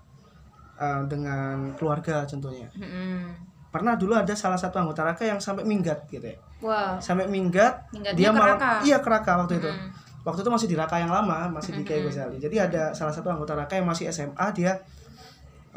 uh, 0.77 1.03
dengan 1.05 1.75
keluarga 1.75 2.23
contohnya 2.23 2.71
Mm-mm. 2.73 3.35
pernah 3.69 3.99
dulu 3.99 4.15
ada 4.15 4.33
salah 4.33 4.57
satu 4.57 4.79
anggota 4.79 5.03
raka 5.03 5.27
yang 5.27 5.37
sampai 5.37 5.63
minggat 5.63 6.07
gitu 6.07 6.25
ya 6.25 6.39
Wah. 6.63 6.97
sampai 6.97 7.27
minggat 7.27 7.85
Minggatnya 7.93 8.17
dia 8.17 8.31
malam 8.33 8.57
Raka? 8.57 8.81
iya 8.83 8.97
ke 9.03 9.09
Raka 9.11 9.33
waktu 9.45 9.61
itu 9.61 9.69
Mm. 9.69 9.91
waktu 10.25 10.41
itu 10.43 10.51
masih 10.51 10.69
di 10.71 10.77
Raka 10.79 10.97
yang 10.99 11.13
lama 11.13 11.47
masih 11.51 11.77
di 11.77 11.83
Kiai. 11.83 12.03
Ghazali 12.03 12.39
jadi 12.39 12.71
ada 12.71 12.83
salah 12.91 13.13
satu 13.13 13.29
anggota 13.29 13.53
Raka 13.53 13.77
yang 13.77 13.87
masih 13.87 14.09
SMA 14.09 14.47
dia 14.55 14.79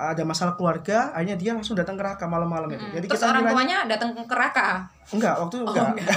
ada 0.02 0.24
masalah 0.24 0.54
keluarga 0.54 1.12
akhirnya 1.12 1.36
dia 1.36 1.52
langsung 1.52 1.76
datang 1.76 1.94
ke 1.94 2.02
Raka 2.02 2.24
malam-malam 2.26 2.68
itu 2.68 2.80
Mm. 2.80 2.94
jadi 2.94 3.06
Terus 3.06 3.20
kita 3.20 3.30
orang 3.30 3.44
tuanya 3.46 3.78
datang 3.86 4.10
ke 4.16 4.32
Raka. 4.34 4.70
enggak 5.10 5.34
waktu 5.36 5.54
itu 5.54 5.60
Oh, 5.60 5.70
enggak 5.70 5.88
enggak. 5.92 6.08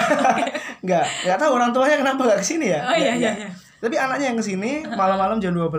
enggak 0.82 1.04
enggak 1.20 1.38
tahu 1.38 1.50
orang 1.52 1.70
tuanya 1.70 1.96
kenapa 1.98 2.20
enggak 2.22 2.38
ke 2.38 2.46
sini 2.46 2.66
ya 2.68 2.80
Oh 2.80 2.94
iya 2.94 3.12
Enggak, 3.12 3.16
iya 3.18 3.30
enggak. 3.32 3.34
iya. 3.36 3.50
tapi 3.78 3.94
anaknya 3.96 4.26
yang 4.28 4.38
ke 4.38 4.44
sini 4.44 4.70
malam-malam 4.86 5.36
jam 5.36 5.50
12 5.50 5.74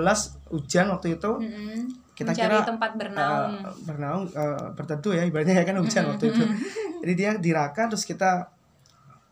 hujan 0.50 0.86
waktu 0.90 1.08
itu 1.14 1.32
Mm-mm. 1.34 1.80
Kita 2.14 2.30
Mencari 2.30 2.54
kira, 2.54 2.62
tempat 2.64 2.92
bernaung. 2.94 3.54
uh, 3.58 3.74
bernaung 3.82 4.24
uh, 4.30 4.70
berteduh 4.72 5.14
ya 5.14 5.24
ibaratnya 5.24 5.56
ya 5.56 5.66
kan 5.66 5.76
hujan 5.76 6.04
waktu 6.08 6.30
itu 6.30 6.44
jadi 7.00 7.14
dia 7.16 7.32
di 7.36 7.50
Raka 7.50 7.88
terus 7.88 8.04
kita 8.04 8.54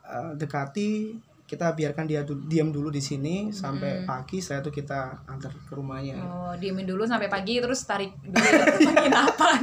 uh, 0.03 0.33
dekati 0.33 1.13
kita 1.51 1.75
biarkan 1.75 2.07
dia 2.07 2.23
du- 2.23 2.39
diam 2.47 2.71
dulu 2.71 2.87
di 2.87 3.03
sini 3.03 3.51
sampai 3.51 4.07
pagi 4.07 4.39
setelah 4.39 4.63
itu 4.63 4.71
kita 4.73 4.99
antar 5.27 5.51
ke 5.51 5.75
rumahnya 5.75 6.15
Oh, 6.15 6.55
diemin 6.55 6.87
dulu 6.87 7.03
sampai 7.03 7.27
pagi 7.27 7.59
terus 7.59 7.83
tarik 7.83 8.15
dulu 8.17 8.47
penginapan. 8.87 9.59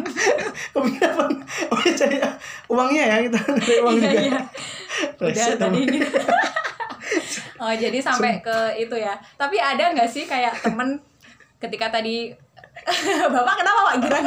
Penginapan. 0.77 1.31
oh 1.73 1.81
jadi 1.81 2.21
uangnya 2.69 3.05
ya 3.07 3.17
kita 3.25 3.41
dari 3.41 3.77
uang 3.81 3.95
Iya 3.95 4.05
juga 4.05 4.21
iya. 4.21 4.41
Udah 5.17 5.49
tadi. 5.57 5.83
oh, 7.65 7.73
jadi 7.73 7.99
sampai 7.99 8.33
ke 8.39 8.57
itu 8.77 8.93
ya. 8.95 9.17
Tapi 9.35 9.57
ada 9.57 9.85
nggak 9.89 10.09
sih 10.09 10.29
kayak 10.29 10.61
temen 10.61 11.01
ketika 11.57 11.89
tadi 11.89 12.37
Bapak 13.33 13.55
kenapa 13.59 13.81
Pak 13.83 13.97
girang? 14.05 14.25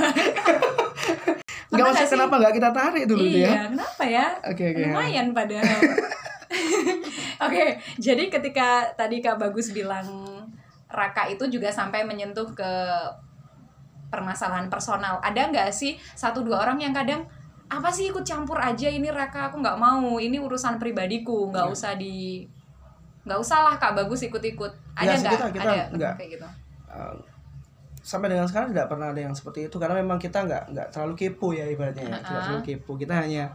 Usah 1.71 1.77
nggak 1.87 2.03
sih? 2.03 2.09
kenapa 2.09 2.33
nggak 2.35 2.53
kita 2.57 2.69
tarik 2.73 3.03
dulu 3.05 3.21
tuh 3.21 3.37
iya, 3.37 3.47
ya 3.47 3.63
kenapa 3.69 4.03
ya? 4.03 4.25
Oke, 4.43 4.63
oke. 4.65 4.81
Lumayan 4.83 5.27
padahal. 5.31 5.79
Oke, 7.41 7.65
jadi 7.97 8.23
ketika 8.27 8.67
tadi 8.93 9.17
Kak 9.17 9.35
Bagus 9.35 9.71
bilang 9.71 10.05
Raka 10.87 11.25
itu 11.25 11.47
juga 11.47 11.67
sampai 11.67 12.03
menyentuh 12.03 12.45
ke 12.51 12.71
permasalahan 14.07 14.67
personal. 14.67 15.17
Ada 15.19 15.47
nggak 15.47 15.69
sih 15.71 15.95
satu 16.13 16.41
dua 16.41 16.61
orang 16.61 16.77
yang 16.77 16.91
kadang 16.91 17.23
apa 17.65 17.87
sih 17.87 18.07
ikut 18.07 18.21
campur 18.21 18.59
aja 18.59 18.85
ini 18.85 19.07
Raka 19.07 19.47
aku 19.47 19.57
nggak 19.57 19.75
mau 19.75 20.19
ini 20.19 20.35
urusan 20.35 20.75
pribadiku 20.75 21.47
nggak 21.47 21.65
Iya. 21.65 21.73
usah 21.73 21.91
di 21.95 22.43
nggak 23.23 23.39
usah 23.39 23.57
lah 23.63 23.75
Kak 23.75 23.95
Bagus 23.95 24.19
ikut-ikut 24.21 24.71
ada 24.93 25.07
Ya, 25.07 25.15
nggak 25.15 25.31
kita- 25.31 25.53
kita 25.53 25.63
ada 25.65 25.83
nggak. 25.89 26.13
kayak 26.17 26.31
gitu 26.35 26.47
Uh, 26.91 27.15
sampai 27.97 28.27
dengan 28.27 28.43
sekarang 28.43 28.75
tidak 28.75 28.91
pernah 28.91 29.07
ada 29.07 29.21
yang 29.21 29.31
seperti 29.31 29.63
itu 29.65 29.79
karena 29.79 29.95
memang 29.95 30.19
kita 30.19 30.43
nggak 30.43 30.75
nggak 30.75 30.87
terlalu 30.91 31.13
kepo 31.15 31.55
ya 31.55 31.63
ibaratnya 31.63 32.03
ya. 32.03 32.07
tidak 32.09 32.19
Uh-uh. 32.19 32.43
terlalu 32.43 32.61
kepo 32.67 32.91
kita 32.99 33.13
hanya 33.15 33.47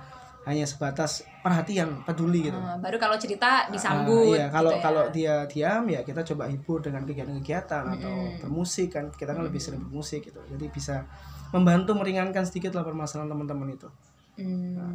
hanya 0.47 0.63
sebatas 0.63 1.27
perhatian 1.43 2.07
peduli 2.07 2.47
gitu 2.47 2.55
Hmm, 2.55 2.79
baru 2.79 2.97
kalau 2.97 3.19
cerita 3.19 3.67
Ah, 3.67 3.69
disambut 3.69 4.39
iya, 4.39 4.47
kalau 4.47 4.71
gitu 4.71 4.79
ya. 4.79 4.85
kalau 4.87 5.05
dia 5.11 5.35
diam 5.51 5.85
ya 5.87 6.01
kita 6.01 6.23
coba 6.23 6.47
hibur 6.47 6.79
dengan 6.79 7.03
kegiatan-kegiatan 7.03 7.85
atau 7.99 8.15
Mm-mm. 8.15 8.39
bermusik 8.41 8.95
kan 8.95 9.11
kita 9.11 9.35
kan 9.35 9.43
lebih 9.43 9.59
sering 9.59 9.83
bermusik 9.83 10.23
gitu 10.23 10.39
jadi 10.47 10.71
bisa 10.71 11.03
membantu 11.51 11.99
meringankan 11.99 12.47
sedikit 12.47 12.73
lah 12.73 12.87
permasalahan 12.87 13.27
teman-teman 13.29 13.75
itu 13.75 13.89
Hmm, 14.37 14.93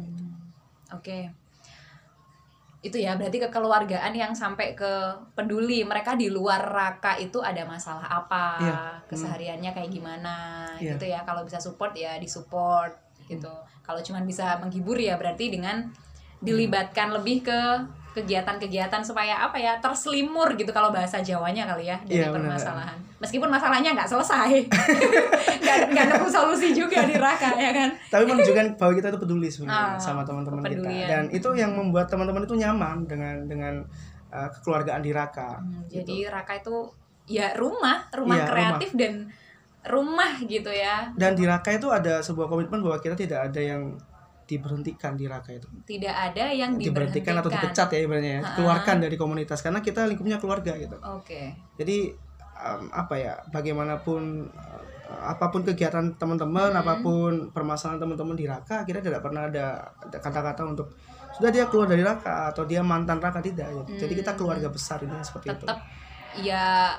Oke. 0.88 1.26
Itu 2.78 2.94
ya 2.94 3.14
berarti 3.14 3.38
kekeluargaan 3.38 4.10
yang 4.10 4.34
sampai 4.34 4.74
ke 4.74 4.90
peduli 5.34 5.82
mereka 5.82 6.14
di 6.14 6.26
luar 6.26 6.62
raka 6.62 7.14
itu 7.14 7.38
ada 7.38 7.62
masalah 7.62 8.06
apa, 8.06 8.46
Iya. 8.58 8.78
kesehariannya 9.06 9.70
kayak 9.70 9.90
gimana 9.90 10.34
Iya. 10.78 10.94
gitu 10.94 11.06
ya. 11.06 11.22
Kalau 11.22 11.42
bisa 11.42 11.58
support 11.58 11.90
ya 11.94 12.18
disupport 12.18 12.90
gitu. 13.32 13.52
Kalau 13.80 14.00
cuman 14.00 14.22
bisa 14.22 14.56
menghibur 14.58 14.94
ya 14.94 15.16
berarti 15.16 15.48
dengan 15.48 15.88
dilibatkan 16.38 17.10
lebih 17.12 17.42
ke 17.42 17.60
kegiatan-kegiatan 18.12 19.00
supaya 19.00 19.40
apa 19.40 19.56
ya 19.56 19.80
terselimur 19.80 20.52
gitu 20.52 20.68
kalau 20.68 20.92
bahasa 20.92 21.18
Jawanya 21.18 21.64
kali 21.64 21.88
ya 21.88 21.96
dari 22.02 22.20
Iya, 22.20 22.28
benar. 22.28 22.54
permasalahan. 22.54 22.98
Meskipun 23.18 23.48
masalahnya 23.48 23.96
nggak 23.96 24.04
selesai, 24.06 24.52
nggak 25.88 26.06
nemu 26.10 26.28
solusi 26.28 26.72
juga 26.72 27.02
di 27.02 27.16
raka 27.16 27.56
ya 27.56 27.72
kan. 27.72 27.88
tapi 28.06 28.24
menunjukkan 28.26 28.76
bahwa 28.76 28.92
kita 28.92 29.06
itu 29.08 29.18
peduli 29.18 29.48
sebenarnya 29.48 29.96
Ah, 29.96 29.98
sama 29.98 30.22
teman-teman 30.22 30.60
kita 30.60 30.90
dan 31.08 31.24
itu 31.30 31.48
yang 31.54 31.72
membuat 31.72 32.06
teman-teman 32.06 32.42
itu 32.42 32.54
nyaman 32.54 33.06
dengan 33.06 33.34
dengan 33.46 33.74
uh, 34.28 34.48
kekeluargaan 34.50 35.00
di 35.00 35.10
Raka 35.10 35.56
Hmm, 35.56 35.86
gitu. 35.86 35.96
Jadi 36.02 36.16
Raka 36.28 36.52
itu 36.58 36.76
ya 37.24 37.54
rumah, 37.54 38.10
rumah 38.10 38.36
Iya, 38.38 38.46
kreatif 38.46 38.90
dan 38.92 39.12
rumah 39.84 40.38
gitu 40.40 40.70
ya. 40.70 41.10
dan 41.14 41.34
di 41.34 41.42
Raka 41.42 41.74
itu 41.74 41.88
ada 41.88 42.22
sebuah 42.22 42.46
komitmen 42.46 42.78
bahwa 42.78 42.98
kita 42.98 43.14
tidak 43.14 43.50
ada 43.50 43.58
yang 43.58 43.98
diberhentikan 44.42 45.14
di 45.14 45.24
Raka 45.26 45.54
itu 45.54 45.66
Tidak 45.82 46.12
ada 46.12 46.50
yang 46.50 46.76
diberhentikan 46.76 47.38
atau 47.38 47.48
dipecat 47.48 47.88
ya 47.88 47.98
ibaratnya 48.00 48.32
ya. 48.32 48.38
Ha-ha. 48.38 48.48
dikeluarkan 48.52 48.96
dari 49.00 49.16
komunitas 49.16 49.58
karena 49.58 49.80
kita 49.80 50.04
lingkupnya 50.04 50.36
keluarga 50.36 50.74
gitu 50.76 50.98
Oke. 51.00 51.54
jadi 51.74 52.12
um, 52.54 52.90
apa 52.92 53.14
ya 53.16 53.34
bagaimanapun 53.48 54.50
uh, 54.50 54.82
apa 55.24 55.48
pun 55.48 55.62
kegiatan 55.62 56.14
teman-teman 56.16 56.72
Hmm. 56.72 56.80
apa 56.80 56.94
pun 57.00 57.32
permasalahan 57.50 57.98
teman-teman 57.98 58.36
di 58.36 58.46
Raka 58.46 58.82
kita 58.82 59.00
tidak 59.00 59.20
pernah 59.20 59.46
ada 59.46 59.82
kata-kata 60.10 60.62
untuk 60.64 60.94
sudah 61.32 61.48
dia 61.48 61.64
keluar 61.66 61.88
dari 61.88 62.04
Raka 62.04 62.52
atau 62.52 62.64
dia 62.64 62.84
mantan 62.84 63.18
Raka 63.18 63.40
tidak 63.40 63.66
gitu. 63.72 64.04
jadi 64.04 64.12
kita 64.14 64.30
Hmm. 64.34 64.38
keluarga 64.38 64.68
besar 64.68 65.00
ini 65.00 65.16
seperti 65.22 65.48
itu 65.48 65.64
Tetap 65.64 65.80
ya 66.38 66.96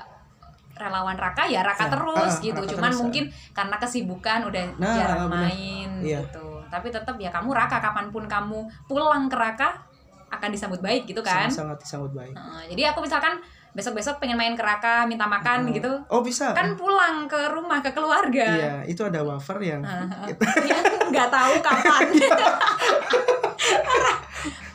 relawan 0.74 1.14
Raka 1.14 1.44
ya 1.44 1.60
Raka 1.60 1.84
Ya, 1.84 1.90
terus 1.90 2.30
ah, 2.30 2.40
gitu. 2.40 2.58
Raka 2.58 2.70
Cuman 2.70 2.88
terus, 2.88 2.98
mungkin 3.00 3.22
karena 3.50 3.74
kesibukan 3.76 4.38
udah 4.44 4.62
Nah, 4.76 4.92
jarang 4.92 5.20
main 5.28 5.88
Iya. 5.98 6.18
gitu. 6.22 6.46
Tapi 6.66 6.86
tetap 6.88 7.14
ya 7.16 7.28
kamu 7.28 7.48
Raka 7.50 7.76
kapan 7.78 8.08
pun 8.08 8.22
kamu 8.24 8.58
pulang 8.84 9.26
ke 9.26 9.34
Raka 9.34 9.68
akan 10.28 10.48
disambut 10.50 10.78
baik 10.78 11.04
gitu 11.04 11.18
kan. 11.20 11.46
sangat 11.46 11.48
sangat 11.72 11.76
disambut 11.80 12.10
baik 12.12 12.32
Heeh, 12.34 12.60
jadi 12.68 12.90
aku 12.90 12.98
misalkan 13.00 13.38
besok-besok 13.70 14.18
pengen 14.18 14.34
main 14.34 14.52
ke 14.52 14.60
Raka 14.60 15.04
minta 15.04 15.24
makan 15.24 15.62
Hmm. 15.62 15.70
gitu. 15.72 15.90
oh 16.08 16.20
bisa 16.20 16.50
Kan 16.50 16.74
pulang 16.74 17.24
ke 17.24 17.38
rumah 17.48 17.78
ke 17.78 17.88
keluarga. 17.90 18.44
iya 18.44 18.72
itu 18.84 19.00
ada 19.00 19.22
wafer 19.22 19.56
yang 19.60 19.80
Heeh. 19.80 20.32
yang 20.64 20.82
nggak 21.08 21.28
tahu 21.28 21.52
kapan 21.60 22.00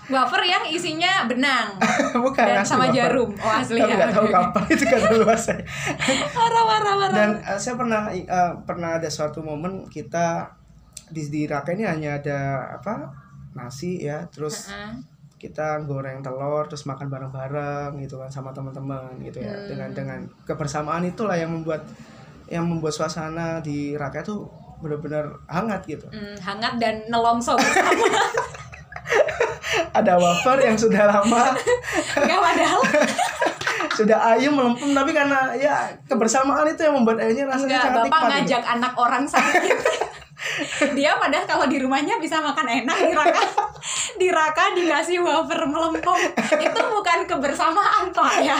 wafer 0.09 0.41
yang 0.43 0.63
isinya 0.65 1.23
benang 1.23 1.77
bukan 2.25 2.45
dan 2.49 2.61
sama 2.61 2.85
wafer. 2.85 2.95
jarum 2.97 3.29
oh 3.31 3.51
asli 3.51 3.77
Tapi 3.77 3.87
ya 3.87 3.95
nggak 3.95 4.11
tahu 4.11 4.25
Oke. 4.25 4.33
kapan 4.33 4.63
itu 4.67 4.83
kan 4.83 4.99
luas 5.15 5.41
saya 5.41 5.61
marah 6.37 6.63
marah 6.63 6.93
marah 6.95 7.15
dan 7.15 7.29
uh, 7.41 7.55
saya 7.55 7.75
pernah 7.75 8.01
uh, 8.09 8.51
pernah 8.63 8.89
ada 8.97 9.07
suatu 9.07 9.39
momen 9.39 9.85
kita 9.87 10.49
di 11.07 11.21
di 11.23 11.41
Raka 11.43 11.71
ini 11.71 11.83
hanya 11.83 12.17
ada 12.17 12.39
apa 12.71 13.09
nasi 13.51 13.97
ya 13.99 14.25
terus 14.27 14.67
Heeh. 14.67 14.93
kita 15.37 15.81
goreng 15.83 16.19
telur 16.19 16.65
terus 16.65 16.83
makan 16.83 17.07
bareng-bareng 17.07 17.97
gitu 17.97 18.17
kan 18.17 18.27
sama 18.27 18.49
teman-teman 18.49 19.17
gitu 19.19 19.39
ya 19.39 19.51
Hmm. 19.51 19.65
dengan 19.67 19.89
dengan 19.91 20.19
kebersamaan 20.43 21.01
itulah 21.03 21.33
yang 21.33 21.49
membuat 21.49 21.81
yang 22.45 22.65
membuat 22.65 22.91
suasana 22.91 23.57
di 23.59 23.93
Raka 23.93 24.21
itu 24.21 24.45
benar-benar 24.79 25.27
hangat 25.45 25.81
gitu 25.85 26.05
Hmm, 26.07 26.33
hangat 26.35 26.77
dan 26.77 27.03
nelongso 27.05 27.53
bersama 27.53 27.93
ada 29.89 30.13
wafer 30.15 30.57
yang 30.61 30.75
sudah 30.75 31.03
lama 31.05 31.55
nggak 32.15 32.39
padahal 32.39 32.81
sudah 33.99 34.17
ayam 34.31 34.55
melempem 34.55 34.89
tapi 34.91 35.11
karena 35.11 35.51
ya 35.53 35.75
kebersamaan 36.07 36.63
itu 36.65 36.81
yang 36.81 36.95
membuat 36.95 37.19
airnya 37.19 37.45
rasanya 37.45 37.67
nggak 37.67 37.83
sangat 37.83 37.95
bapak 37.95 38.05
nikmat 38.05 38.21
gitu. 38.21 38.31
ngajak 38.31 38.63
anak 38.65 38.93
orang 38.95 39.23
sakit 39.27 39.77
dia 40.97 41.11
padahal 41.19 41.45
kalau 41.45 41.65
di 41.67 41.77
rumahnya 41.83 42.15
bisa 42.15 42.39
makan 42.39 42.63
enak 42.63 42.95
di 42.95 43.11
raka 43.11 43.43
di 44.15 44.27
raka 44.31 44.63
dikasih 44.71 45.19
wafer 45.19 45.67
melempem 45.67 46.15
itu 46.39 46.79
bukan 46.79 47.19
kebersamaan 47.27 48.07
pak 48.15 48.33
ya 48.39 48.55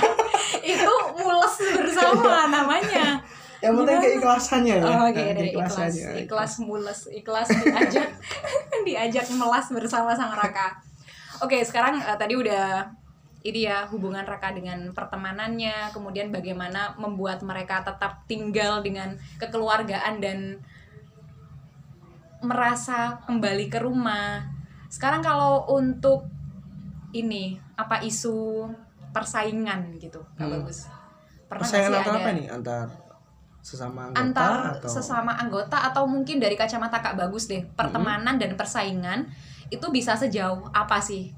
itu 0.60 0.94
mules 1.16 1.56
bersama 1.72 2.52
namanya 2.52 3.24
yang 3.60 3.76
penting 3.76 3.96
Gimana? 3.96 4.08
keikhlasannya 4.08 4.76
ya 4.80 4.84
Oh, 4.88 5.04
oke 5.04 5.20
Nah, 5.20 5.36
dari 5.36 5.52
ikhlas, 5.52 5.72
keikhlasannya. 5.76 6.10
ikhlas 6.24 6.52
mules, 6.64 7.00
ikhlas 7.12 7.48
diajak 7.52 8.08
diajak 8.88 9.26
melas 9.36 9.68
bersama 9.68 10.16
sang 10.16 10.32
Raka. 10.32 10.80
Oke, 11.40 11.64
sekarang 11.64 12.00
eh, 12.00 12.18
tadi 12.20 12.36
udah 12.36 12.92
ini 13.40 13.64
ya 13.64 13.88
hubungan 13.88 14.28
Raka 14.28 14.52
dengan 14.52 14.92
pertemanannya, 14.92 15.96
kemudian 15.96 16.28
bagaimana 16.28 16.92
membuat 17.00 17.40
mereka 17.40 17.80
tetap 17.80 18.28
tinggal 18.28 18.84
dengan 18.84 19.16
kekeluargaan 19.40 20.20
dan 20.20 20.60
merasa 22.40 23.20
kembali 23.24 23.72
ke 23.72 23.80
rumah. 23.80 24.44
Sekarang 24.92 25.24
kalau 25.24 25.68
untuk 25.72 26.28
ini 27.12 27.56
apa 27.76 28.04
isu 28.04 28.68
persaingan 29.12 29.96
gitu, 30.00 30.20
Kak 30.36 30.44
Hmm. 30.44 30.54
Bagus. 30.60 30.88
Pernah 31.48 31.66
persaingan 31.66 31.92
ada- 31.96 32.14
apa 32.14 32.30
nih 32.36 32.48
antar 32.48 32.88
sesama 33.60 34.08
anggota 34.08 34.24
antar 34.24 34.52
atau 34.80 34.88
sesama 34.88 35.32
anggota 35.36 35.78
atau 35.84 36.08
mungkin 36.08 36.40
dari 36.40 36.56
kacamata 36.56 37.04
Kak 37.04 37.20
Bagus 37.20 37.52
deh 37.52 37.68
pertemanan 37.76 38.40
dan 38.40 38.56
persaingan 38.56 39.28
itu 39.70 39.86
bisa 39.94 40.18
sejauh 40.18 40.70
apa 40.74 40.98
sih 41.02 41.34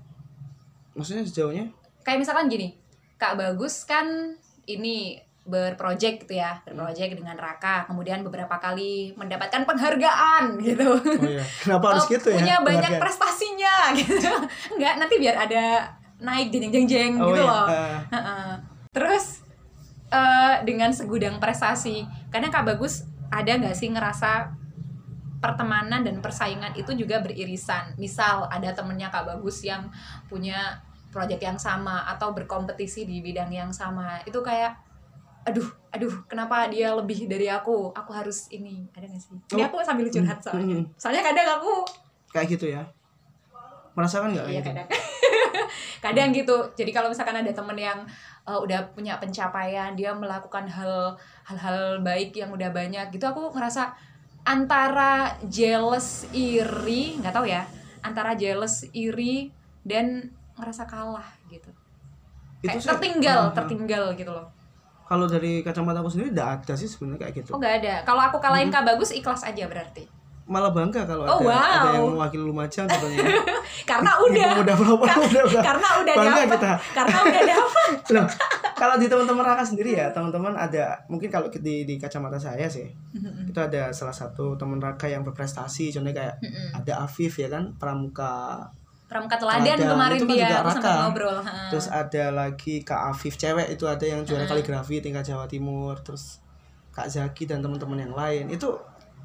maksudnya 0.96 1.24
sejauhnya 1.24 1.66
kayak 2.04 2.20
misalkan 2.24 2.48
gini 2.52 2.76
kak 3.16 3.38
bagus 3.38 3.86
kan 3.86 4.36
ini 4.66 5.20
berproject 5.42 6.26
gitu 6.26 6.38
ya 6.38 6.62
berproject 6.62 7.18
dengan 7.18 7.34
Raka 7.34 7.90
kemudian 7.90 8.22
beberapa 8.22 8.62
kali 8.62 9.12
mendapatkan 9.18 9.66
penghargaan 9.66 10.56
gitu 10.68 10.96
oh 10.96 11.02
iya 11.26 11.42
kenapa 11.66 11.98
harus 11.98 12.06
gitu 12.06 12.30
ya 12.30 12.38
punya 12.38 12.58
banyak 12.62 12.78
Penghargaan. 12.78 13.02
prestasinya 13.02 13.76
gitu 14.00 14.32
enggak 14.78 14.94
nanti 15.02 15.16
biar 15.18 15.36
ada 15.50 15.66
naik 16.22 16.54
jeng 16.54 16.70
jeng 16.70 16.86
jeng 16.86 17.14
oh, 17.18 17.34
gitu 17.34 17.42
iya. 17.42 17.50
loh 17.50 17.68
Heeh. 18.14 18.50
terus 18.94 19.42
eh, 20.14 20.56
dengan 20.62 20.94
segudang 20.94 21.42
prestasi 21.42 22.06
karena 22.30 22.54
kak 22.54 22.70
bagus 22.70 23.10
ada 23.34 23.58
nggak 23.58 23.74
sih 23.74 23.90
ngerasa 23.90 24.61
pertemanan 25.42 26.06
dan 26.06 26.22
persaingan 26.22 26.72
itu 26.78 26.94
juga 26.94 27.18
beririsan. 27.20 27.98
Misal 27.98 28.46
ada 28.48 28.70
temennya 28.72 29.10
kak 29.10 29.26
bagus 29.28 29.66
yang 29.66 29.90
punya 30.30 30.78
proyek 31.10 31.42
yang 31.42 31.58
sama 31.58 32.06
atau 32.08 32.32
berkompetisi 32.32 33.04
di 33.04 33.20
bidang 33.20 33.50
yang 33.50 33.72
sama. 33.74 34.22
Itu 34.24 34.40
kayak 34.40 34.78
aduh 35.42 35.66
aduh 35.90 36.14
kenapa 36.30 36.70
dia 36.70 36.94
lebih 36.94 37.26
dari 37.26 37.50
aku? 37.50 37.90
Aku 37.92 38.14
harus 38.14 38.46
ini. 38.50 38.86
Ada 38.94 39.10
nggak 39.10 39.20
sih? 39.20 39.34
Ini 39.52 39.62
Oh. 39.62 39.68
aku 39.68 39.78
sambil 39.82 40.06
curhat 40.08 40.38
Hmm, 40.38 40.46
soalnya. 40.46 40.78
Hmm. 40.78 40.88
soalnya 40.96 41.24
kadang 41.26 41.48
aku 41.58 41.74
kayak 42.30 42.48
gitu 42.48 42.66
ya? 42.70 42.86
Merasakan 43.92 44.32
nggak 44.32 44.46
Iya 44.48 44.62
gitu? 44.62 44.70
kadang. 44.72 44.90
Kadang 46.02 46.34
gitu. 46.34 46.58
Jadi 46.74 46.90
kalau 46.90 47.14
misalkan 47.14 47.38
ada 47.38 47.52
temen 47.54 47.78
yang 47.78 48.02
uh, 48.44 48.58
udah 48.58 48.90
punya 48.92 49.22
pencapaian 49.22 49.94
dia 49.94 50.10
melakukan 50.10 50.66
hal 50.66 51.14
hal-hal 51.46 52.02
baik 52.02 52.34
yang 52.34 52.50
udah 52.50 52.74
banyak 52.74 53.14
gitu 53.14 53.22
aku 53.22 53.54
ngerasa 53.54 53.94
antara 54.44 55.12
jealous 55.44 56.08
iri 56.32 57.18
nggak 57.18 57.32
tahu 57.32 57.46
ya 57.46 57.64
antara 58.02 58.34
jealous 58.34 58.84
iri 58.92 59.54
dan 59.82 60.30
ngerasa 60.56 60.86
kalah 60.86 61.26
gitu. 61.48 61.70
Kayak 62.62 62.78
sih- 62.78 62.88
tertinggal 62.88 63.50
Hmm, 63.50 63.56
tertinggal 63.56 64.04
gitu 64.14 64.30
loh. 64.30 64.48
Kalau 65.06 65.26
dari 65.26 65.60
kacamata 65.60 66.00
aku 66.00 66.08
sendiri 66.08 66.32
tidak 66.32 66.50
ada 66.62 66.74
sih 66.74 66.86
sebenarnya 66.86 67.20
kayak 67.22 67.34
gitu. 67.38 67.50
Oh 67.52 67.60
nggak 67.60 67.76
ada. 67.80 67.94
Kalau 68.02 68.22
aku 68.22 68.38
kalahin 68.38 68.70
kak 68.70 68.86
bagus 68.86 69.12
ikhlas 69.12 69.44
aja 69.44 69.66
berarti 69.66 70.06
malah 70.44 70.70
bangga 70.70 71.04
kalau 71.04 71.24
Oh, 71.24 71.40
ada, 71.44 71.54
ada 71.54 71.88
wow. 71.88 71.94
yang 71.96 72.06
mewakili 72.14 72.44
Lumajang 72.44 72.86
contohnya 72.86 73.24
karena 73.90 74.12
udah 74.20 74.48
pemuda 74.52 74.74
pelopor 74.76 75.06
Kar- 75.06 75.22
udah, 75.22 75.44
udah. 75.46 75.64
karena 75.64 75.88
udah 75.98 76.14
Bangga 76.14 76.32
dapat 76.36 76.50
kita. 76.52 76.72
karena 76.92 77.18
udah 77.22 77.42
dapat 77.54 77.90
Loh, 78.10 78.26
kalau 78.74 78.96
di 78.96 79.06
teman-teman 79.06 79.44
Raka 79.44 79.64
sendiri 79.64 79.92
ya 79.94 80.08
teman-teman 80.10 80.54
ada 80.54 80.84
mungkin 81.08 81.28
kalau 81.28 81.48
di 81.48 81.84
di 81.84 81.96
kacamata 81.96 82.36
saya 82.36 82.66
sih 82.66 82.90
itu 83.44 83.58
ada 83.58 83.92
salah 83.92 84.12
satu 84.12 84.54
teman 84.56 84.78
Raka 84.78 85.06
yang 85.06 85.22
berprestasi 85.22 85.90
contohnya 85.92 86.18
kayak 86.18 86.36
ada 86.76 86.94
Afif 87.02 87.38
ya 87.38 87.48
kan 87.48 87.74
pramuka 87.76 88.66
Pramuka 89.06 89.36
Teladan 89.36 89.76
Teladan, 89.76 89.92
kemarin 89.92 90.16
itu 90.16 90.24
kan 90.24 90.32
dia 90.32 90.44
juga 90.46 90.60
Raka. 90.66 90.94
ngobrol. 91.02 91.38
ha. 91.38 91.68
terus 91.68 91.88
ada 91.88 92.24
lagi 92.32 92.80
Kak 92.82 93.02
Afif 93.10 93.36
cewek 93.36 93.68
itu 93.70 93.84
ada 93.86 94.04
yang 94.04 94.24
juara 94.24 94.44
kaligrafi 94.46 95.00
tingkat 95.00 95.24
Jawa 95.26 95.46
Timur 95.46 96.00
terus 96.00 96.40
Kak 96.90 97.08
Zaki 97.08 97.44
dan 97.46 97.60
teman-teman 97.60 98.00
yang 98.02 98.12
lain 98.12 98.48
itu 98.50 98.68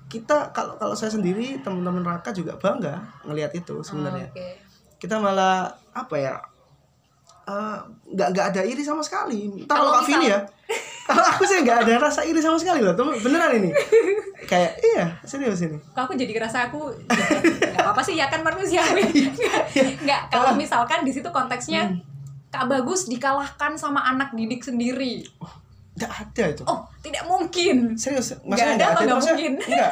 kita 0.07 0.55
kalau 0.55 0.79
kalau 0.79 0.95
saya 0.95 1.11
sendiri 1.11 1.59
teman-teman 1.59 2.07
Raka 2.07 2.31
juga 2.31 2.55
bangga 2.55 3.03
ngelihat 3.27 3.51
itu 3.59 3.83
sebenarnya 3.83 4.31
Oke. 4.31 4.63
kita 5.03 5.19
malah 5.19 5.75
apa 5.91 6.15
ya 6.15 6.35
eh, 7.47 7.79
nggak 8.15 8.29
nggak 8.35 8.47
ada 8.55 8.63
iri 8.67 8.83
sama 8.83 9.03
sekali. 9.03 9.67
Entah 9.67 9.79
Kalau 9.79 9.91
kalau 9.95 10.03
Kak 10.03 10.11
Vini 10.11 10.27
ya, 10.31 10.39
kalau 11.11 11.27
aku 11.31 11.43
sih 11.47 11.63
nggak 11.63 11.79
ada 11.87 11.93
rasa 12.03 12.27
iri 12.27 12.43
sama 12.43 12.59
sekali 12.59 12.83
loh, 12.83 12.95
temen 12.95 13.15
beneran 13.23 13.55
ini. 13.59 13.71
Kayak 14.51 14.79
iya 14.83 15.05
serius 15.23 15.63
ini. 15.63 15.79
Kok 15.95 16.11
aku 16.11 16.15
jadi 16.19 16.33
ngerasa 16.35 16.71
aku 16.71 16.91
ya, 17.07 17.39
nggak 17.75 17.83
apa-apa 17.87 18.03
sih 18.03 18.15
ya 18.19 18.27
kan 18.27 18.43
manusiawi. 18.43 19.31
Nggak 20.07 20.21
kalau 20.31 20.59
misalkan 20.59 21.07
di 21.07 21.15
situ 21.15 21.31
konteksnya 21.31 21.95
Kak 22.51 22.67
Bagus 22.71 23.07
dikalahkan 23.11 23.79
sama 23.79 24.03
anak 24.07 24.35
didik 24.35 24.63
sendiri. 24.63 25.27
Nggak 25.97 26.13
ada 26.13 26.45
itu. 26.47 26.63
Oh, 26.63 26.81
tidak 27.01 27.25
mungkin. 27.25 27.77
Serius, 27.95 28.37
Nggak 28.39 28.77
ada 28.77 28.85
atau 28.87 28.93
itu 28.95 29.03
nggak 29.03 29.17
maksudnya- 29.17 29.37
mungkin? 29.51 29.53
Enggak. 29.67 29.91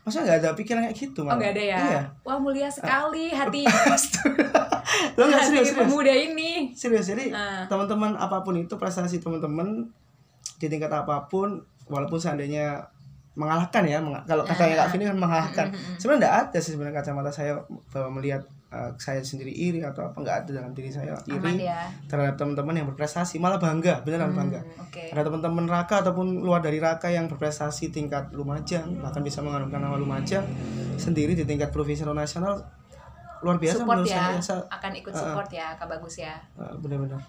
Masa 0.00 0.20
nggak 0.20 0.38
ada 0.38 0.50
pikiran 0.52 0.80
kayak 0.82 0.96
gitu 0.96 1.18
Oh, 1.18 1.24
malah. 1.24 1.36
nggak 1.36 1.50
ada 1.50 1.62
ya. 1.64 1.78
Iya. 1.80 2.02
Wah, 2.22 2.36
mulia 2.36 2.68
sekali 2.68 3.24
hati 3.40 3.62
Lo 5.16 5.22
nggak 5.22 5.34
hati 5.34 5.48
serius 5.48 5.68
serius. 5.68 5.80
pemuda 5.80 6.12
ini. 6.12 6.50
Serius 6.72 7.06
jadi 7.06 7.24
Ah. 7.30 7.64
teman-teman 7.66 8.14
apa 8.14 8.40
pun 8.40 8.54
itu 8.54 8.74
prestasi 8.74 9.18
teman-teman 9.18 9.88
di 10.54 10.66
tingkat 10.66 10.88
apa 10.88 11.26
pun 11.26 11.58
walaupun 11.86 12.16
seandainya 12.16 12.84
mengalahkan 13.34 13.82
ya 13.82 13.98
meng- 13.98 14.22
kalau 14.22 14.46
katanya 14.46 14.78
Kak 14.78 14.94
Vini 14.94 15.04
kan 15.04 15.18
mengalahkan 15.18 15.66
sebenarnya 15.96 16.20
enggak 16.22 16.36
ada 16.46 16.58
sih 16.60 16.70
sebenarnya 16.70 16.96
kacamata 16.96 17.30
saya 17.30 17.58
bahwa 17.90 18.14
melihat 18.14 18.46
uh, 18.74 18.90
saya 18.96 19.22
sendiri 19.22 19.48
iri 19.48 19.80
atau 19.80 20.02
apa 20.04 20.16
enggak 20.16 20.36
ada 20.42 20.50
dalam 20.56 20.72
diri 20.72 20.90
saya 20.90 21.14
Aman 21.24 21.54
iri 21.54 21.64
ya. 21.64 21.86
terhadap 22.04 22.34
teman-teman 22.34 22.74
yang 22.74 22.86
berprestasi 22.86 23.38
malah 23.38 23.56
bangga 23.56 24.02
beneran 24.02 24.32
bangga 24.32 24.58
Hmm, 24.60 24.82
Oke. 24.84 25.08
ada 25.08 25.22
teman-teman 25.22 25.64
Raka 25.64 26.02
ataupun 26.02 26.26
luar 26.40 26.58
dari 26.58 26.76
Raka 26.76 27.06
yang 27.08 27.26
berprestasi 27.26 27.88
tingkat 27.88 28.30
Lumajang 28.30 28.98
bahkan 28.98 29.20
bisa 29.20 29.38
mengharumkan 29.38 29.78
nama 29.78 29.94
Lumajang 29.94 30.42
sendiri 30.96 31.32
di 31.32 31.42
tingkat 31.42 31.70
provinsial 31.70 32.10
nasional 32.10 32.58
luar 33.40 33.56
biasa 33.56 33.78
Support 33.78 33.96
menurut 34.00 34.08
ya, 34.08 34.24
saya 34.32 34.40
Sa- 34.40 34.66
akan 34.68 34.90
ikut 34.94 35.12
support 35.12 35.48
ya 35.48 35.74
Kak 35.74 35.86
Bagus 35.86 36.16
ya. 36.16 36.34
uh, 36.54 36.74
benar-benar 36.76 37.22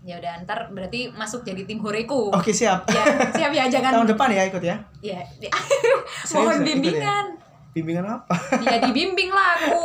Ya 0.00 0.16
udah 0.16 0.32
ntar 0.40 0.72
berarti 0.72 1.12
masuk 1.12 1.44
jadi 1.44 1.62
tim 1.62 1.76
Horeku. 1.76 2.32
oke 2.32 2.48
siap 2.50 2.88
Ya, 2.88 3.04
siap 3.30 3.52
ya 3.52 3.68
jangan 3.68 3.92
tahun 3.94 4.08
depan 4.08 4.28
ya 4.30 4.42
ikut 4.48 4.62
ya 4.62 4.76
ya, 4.98 5.20
ya. 5.36 5.50
Mohon 6.32 6.64
ya, 6.64 6.72
ya? 6.80 7.16
Bimbingan 7.70 8.06
apa? 8.06 8.34
Ya 8.66 8.82
dibimbing 8.82 9.30
lah 9.30 9.56
aku. 9.56 9.82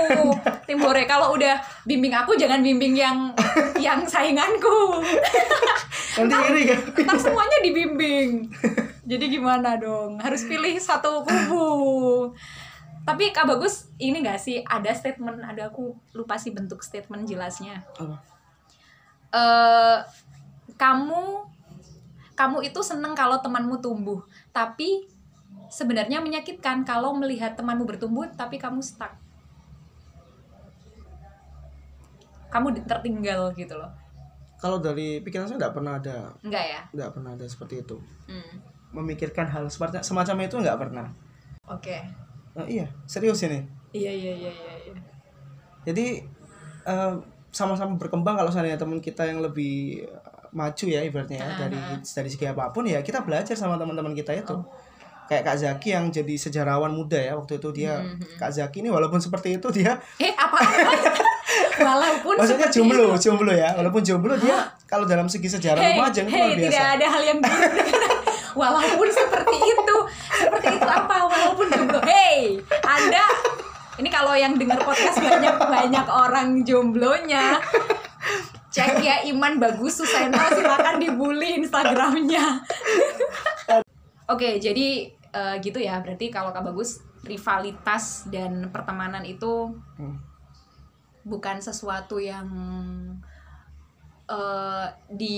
Tim 0.66 0.82
hore 0.82 1.06
kalau 1.06 1.38
udah 1.38 1.62
bimbing 1.86 2.14
aku 2.14 2.34
jangan 2.34 2.62
bimbing 2.66 2.98
yang 2.98 3.32
yang 3.86 4.02
sainganku. 4.06 5.02
Nanti 6.18 6.36
iri 6.50 6.64
kan? 6.72 6.80
ntar 7.06 7.18
semuanya 7.20 7.58
dibimbing. 7.62 8.50
Jadi 9.06 9.26
gimana 9.30 9.78
dong? 9.78 10.18
Harus 10.18 10.48
pilih 10.48 10.74
satu 10.82 11.22
kubu. 11.22 12.34
Tapi 13.06 13.30
kak 13.30 13.46
bagus 13.46 13.94
ini 14.02 14.26
gak 14.26 14.42
sih? 14.42 14.66
Ada 14.66 14.98
statement 14.98 15.46
ada 15.46 15.70
aku 15.70 15.94
lupa 16.18 16.42
sih 16.42 16.50
bentuk 16.50 16.82
statement 16.82 17.30
jelasnya. 17.30 17.86
Apa? 18.02 18.18
eh 19.36 19.98
kamu 20.80 21.52
kamu 22.36 22.68
itu 22.68 22.80
seneng 22.84 23.14
kalau 23.14 23.40
temanmu 23.40 23.80
tumbuh. 23.80 24.24
Tapi 24.52 25.08
sebenarnya 25.72 26.22
menyakitkan 26.22 26.84
kalau 26.88 27.16
melihat 27.18 27.54
temanmu 27.54 27.86
bertumbuh 27.86 28.28
tapi 28.34 28.58
kamu 28.58 28.82
stuck. 28.82 29.14
Kamu 32.50 32.72
tertinggal 32.88 33.52
gitu 33.58 33.76
loh. 33.76 33.92
Kalau 34.56 34.80
dari 34.80 35.20
pikiran 35.20 35.46
saya 35.46 35.60
nggak 35.60 35.76
pernah 35.76 36.00
ada. 36.00 36.32
Enggak 36.42 36.66
ya? 36.66 36.82
Nggak 36.96 37.12
pernah 37.12 37.32
ada 37.36 37.46
seperti 37.46 37.84
itu. 37.84 37.98
Hmm. 38.26 38.74
memikirkan 38.96 39.44
hal 39.52 39.68
seperti 39.68 40.00
semacam 40.08 40.48
itu 40.48 40.56
nggak 40.56 40.80
pernah. 40.80 41.12
Oke. 41.68 42.00
Nah, 42.56 42.64
iya 42.64 42.88
serius 43.04 43.44
ini. 43.44 43.60
Iya 43.92 44.08
iya 44.12 44.32
iya 44.40 44.52
iya 44.52 44.74
iya. 44.88 44.94
jadi 45.84 46.24
eh, 46.88 47.14
sama-sama 47.56 47.96
berkembang 47.96 48.36
kalau 48.36 48.52
seandainya 48.52 48.80
teman 48.80 49.00
kita 49.00 49.28
yang 49.28 49.40
lebih 49.44 50.04
eh, 50.04 50.48
maju 50.56 50.86
ya 50.88 51.04
ibaratnya 51.04 51.44
ya, 51.44 51.50
dari 51.68 51.80
dari 52.00 52.30
segi 52.32 52.48
apa 52.48 52.72
pun 52.72 52.88
ya 52.88 53.04
kita 53.04 53.24
belajar 53.24 53.56
sama 53.56 53.76
teman-teman 53.76 54.16
kita 54.16 54.32
itu 54.32 54.56
kayak 55.26 55.44
Kak 55.44 55.58
Zaki 55.58 55.90
yang 55.98 56.14
jadi 56.14 56.36
sejarawan 56.38 56.94
muda 56.94 57.18
ya 57.18 57.34
waktu 57.34 57.58
itu 57.58 57.70
dia 57.74 58.02
Kak 58.38 58.54
Zaki 58.54 58.86
ini 58.86 58.90
walaupun 58.94 59.18
seperti 59.18 59.58
itu 59.58 59.68
dia 59.74 59.98
eh 60.26 60.34
apa 60.38 60.60
walaupun 61.82 62.36
maksudnya 62.38 62.68
jomblo 62.70 63.18
jomblo 63.18 63.52
ya 63.54 63.74
walaupun 63.74 64.02
jomblo 64.06 64.38
dia 64.38 64.70
kalau 64.86 65.10
dalam 65.10 65.26
segi 65.26 65.50
sejarah 65.50 65.82
Hei, 65.82 65.98
Lumajang 65.98 66.30
luar 66.30 66.50
biasa 66.54 66.70
tidak 66.70 66.90
ada 66.98 67.08
hal 67.10 67.22
yang 67.26 67.40
walaupun 68.56 69.08
seperti 69.12 69.58
itu. 69.60 69.98
Seperti 70.32 70.68
itu 70.80 70.88
apa? 70.88 71.16
Walaupun 71.28 71.66
jomblo. 71.70 72.00
Hei, 72.08 72.58
Anda 72.82 73.26
ini 74.00 74.10
kalau 74.12 74.34
yang 74.34 74.56
dengar 74.56 74.80
podcast 74.82 75.20
banyak 75.20 75.56
banyak 75.60 76.08
orang 76.08 76.64
jomblonya. 76.64 77.60
Cek 78.76 79.00
ya 79.00 79.24
Iman 79.32 79.56
Bagus 79.56 80.04
Suseno 80.04 80.36
silakan 80.52 81.00
dibully 81.00 81.64
Instagramnya. 81.64 82.60
Oke, 84.26 84.58
jadi 84.58 84.88
eh, 85.12 85.56
gitu 85.60 85.78
ya. 85.78 86.00
Berarti 86.00 86.30
kalau 86.30 86.50
Kak 86.50 86.64
Bagus 86.64 86.98
rivalitas 87.22 88.26
dan 88.28 88.70
pertemanan 88.70 89.22
itu 89.22 89.74
Hmm. 89.98 90.18
bukan 91.24 91.58
sesuatu 91.58 92.18
yang 92.18 92.46
eh, 94.26 94.88
di 95.08 95.38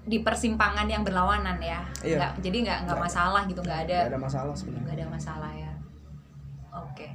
di 0.00 0.18
persimpangan 0.18 0.88
yang 0.88 1.02
berlawanan 1.02 1.60
ya 1.60 1.84
Iya. 2.00 2.16
Nggak- 2.16 2.34
jadi 2.40 2.56
nggak 2.64 2.78
nggak 2.86 3.00
masalah 3.00 3.42
gitu 3.44 3.60
nggak 3.60 3.80
ada 3.86 3.98
nggak 4.00 4.12
ada 4.16 4.22
masalah 4.22 4.54
sebenarnya 4.56 4.82
nggak 4.82 4.96
ada 4.96 5.06
masalah 5.08 5.50
ya 5.52 5.72
oke 6.72 7.06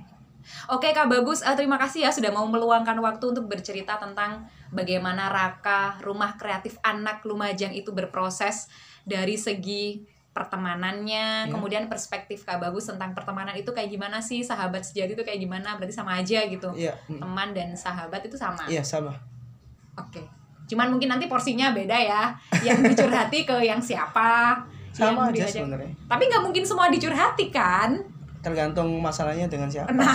oke 0.70 0.88
kak 0.94 1.10
bagus 1.10 1.42
Eh, 1.42 1.56
terima 1.56 1.76
kasih 1.76 2.06
ya 2.06 2.12
sudah 2.12 2.30
mau 2.30 2.46
meluangkan 2.46 2.96
waktu 3.02 3.26
untuk 3.26 3.50
bercerita 3.50 3.98
tentang 3.98 4.46
bagaimana 4.70 5.28
Raka 5.28 5.98
rumah 6.00 6.36
kreatif 6.36 6.78
anak 6.82 7.26
Lumajang 7.26 7.74
itu 7.74 7.90
berproses 7.90 8.70
dari 9.02 9.36
segi 9.36 10.06
pertemanannya 10.36 11.48
Iya. 11.48 11.52
kemudian 11.56 11.88
perspektif 11.88 12.44
kak 12.44 12.60
bagus 12.60 12.92
tentang 12.92 13.16
pertemanan 13.16 13.56
itu 13.56 13.72
kayak 13.72 13.88
gimana 13.88 14.20
sih 14.20 14.44
sahabat 14.44 14.84
sejati 14.84 15.16
itu 15.16 15.24
kayak 15.24 15.40
gimana 15.40 15.80
berarti 15.80 15.96
sama 15.96 16.20
aja 16.20 16.44
gitu 16.44 16.68
iya 16.76 16.92
mm. 17.08 17.24
teman 17.24 17.56
dan 17.56 17.72
sahabat 17.72 18.20
itu 18.28 18.36
sama 18.36 18.68
iya 18.68 18.84
sama 18.84 19.16
Oke. 19.96 20.20
Cuman 20.68 20.92
mungkin 20.92 21.08
nanti 21.08 21.32
porsinya 21.32 21.72
beda 21.72 21.96
ya. 21.96 22.36
Yang 22.60 22.92
dicurhati 22.92 23.48
ke 23.48 23.64
yang 23.64 23.80
siapa. 23.80 24.60
sama 24.92 25.32
yang 25.32 25.48
aja 25.48 25.64
sebenarnya 25.64 25.92
Tapi 26.08 26.24
nggak 26.28 26.44
mungkin 26.44 26.64
semua 26.68 26.92
dicurhati 26.92 27.48
kan? 27.48 27.96
tergantung 28.46 29.02
masalahnya 29.02 29.50
dengan 29.50 29.66
siapa 29.66 29.90
Nah, 29.90 30.14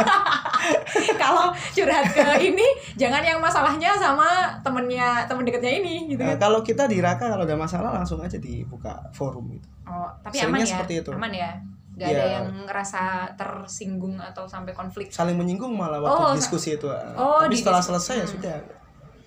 kalau 1.22 1.46
curhat 1.70 2.06
ke 2.08 2.22
ini 2.44 2.66
jangan 2.94 3.20
yang 3.20 3.38
masalahnya 3.38 3.94
sama 3.94 4.26
temennya 4.60 5.24
temen 5.24 5.42
dekatnya 5.42 5.72
ini 5.76 5.94
gitu 6.08 6.20
Nah, 6.20 6.34
kan. 6.34 6.42
kalau 6.42 6.60
kita 6.60 6.84
di 6.84 6.98
Raka 6.98 7.28
kalau 7.28 7.42
ada 7.42 7.54
masalah 7.54 7.90
langsung 7.92 8.18
aja 8.18 8.36
dibuka 8.36 8.92
forum 9.10 9.50
gitu 9.50 9.68
Oh, 9.84 10.10
tapi 10.18 10.34
seringnya 10.36 10.50
aman 10.52 10.60
ya. 10.60 10.72
seperti 10.72 10.94
itu. 10.98 11.10
Aman 11.10 11.30
ya. 11.30 11.50
Gak 11.94 12.08
ada 12.08 12.18
Iya. 12.18 12.32
yang 12.36 12.46
ngerasa 12.66 13.02
tersinggung 13.36 14.18
atau 14.18 14.44
sampai 14.44 14.70
konflik 14.70 15.08
saling 15.08 15.32
menyinggung 15.32 15.72
malah 15.72 15.96
waktu 15.96 16.22
Oh, 16.22 16.32
diskusi 16.32 16.74
itu 16.74 16.90
Oh, 17.14 17.40
tapi 17.40 17.50
di 17.50 17.56
setelah 17.56 17.78
dis- 17.78 17.88
selesai 17.88 18.14
ya 18.14 18.20
hmm. 18.20 18.32
sudah 18.32 18.56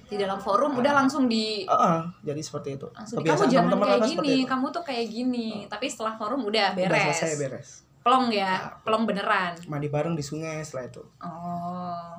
di 0.06 0.18
dalam 0.18 0.38
forum 0.38 0.74
udah 0.76 0.94
langsung 0.96 1.26
di 1.26 1.64
Ah, 1.64 1.74
ah, 1.74 2.00
jadi 2.20 2.38
seperti 2.40 2.76
itu 2.76 2.86
langsung 2.92 3.18
di, 3.18 3.26
kamu 3.26 3.42
jangan 3.44 3.70
teman-teman 3.70 3.88
kayak 3.88 4.02
gini, 4.12 4.36
kamu 4.44 4.66
tuh 4.70 4.84
kayak 4.84 5.06
gini. 5.08 5.48
Tapi 5.66 5.86
setelah 5.86 6.14
forum 6.14 6.42
udah 6.44 6.66
Udah 6.72 6.82
beres. 6.84 7.14
selesai 7.16 7.38
beres 7.40 7.70
Plong 8.10 8.26
ya, 8.28 8.58
plong 8.82 9.06
beneran. 9.06 9.54
mandi 9.66 9.86
bareng 9.86 10.14
di 10.14 10.24
sungai 10.24 10.60
setelah 10.60 10.86
itu 10.88 11.04
Oh. 11.20 12.18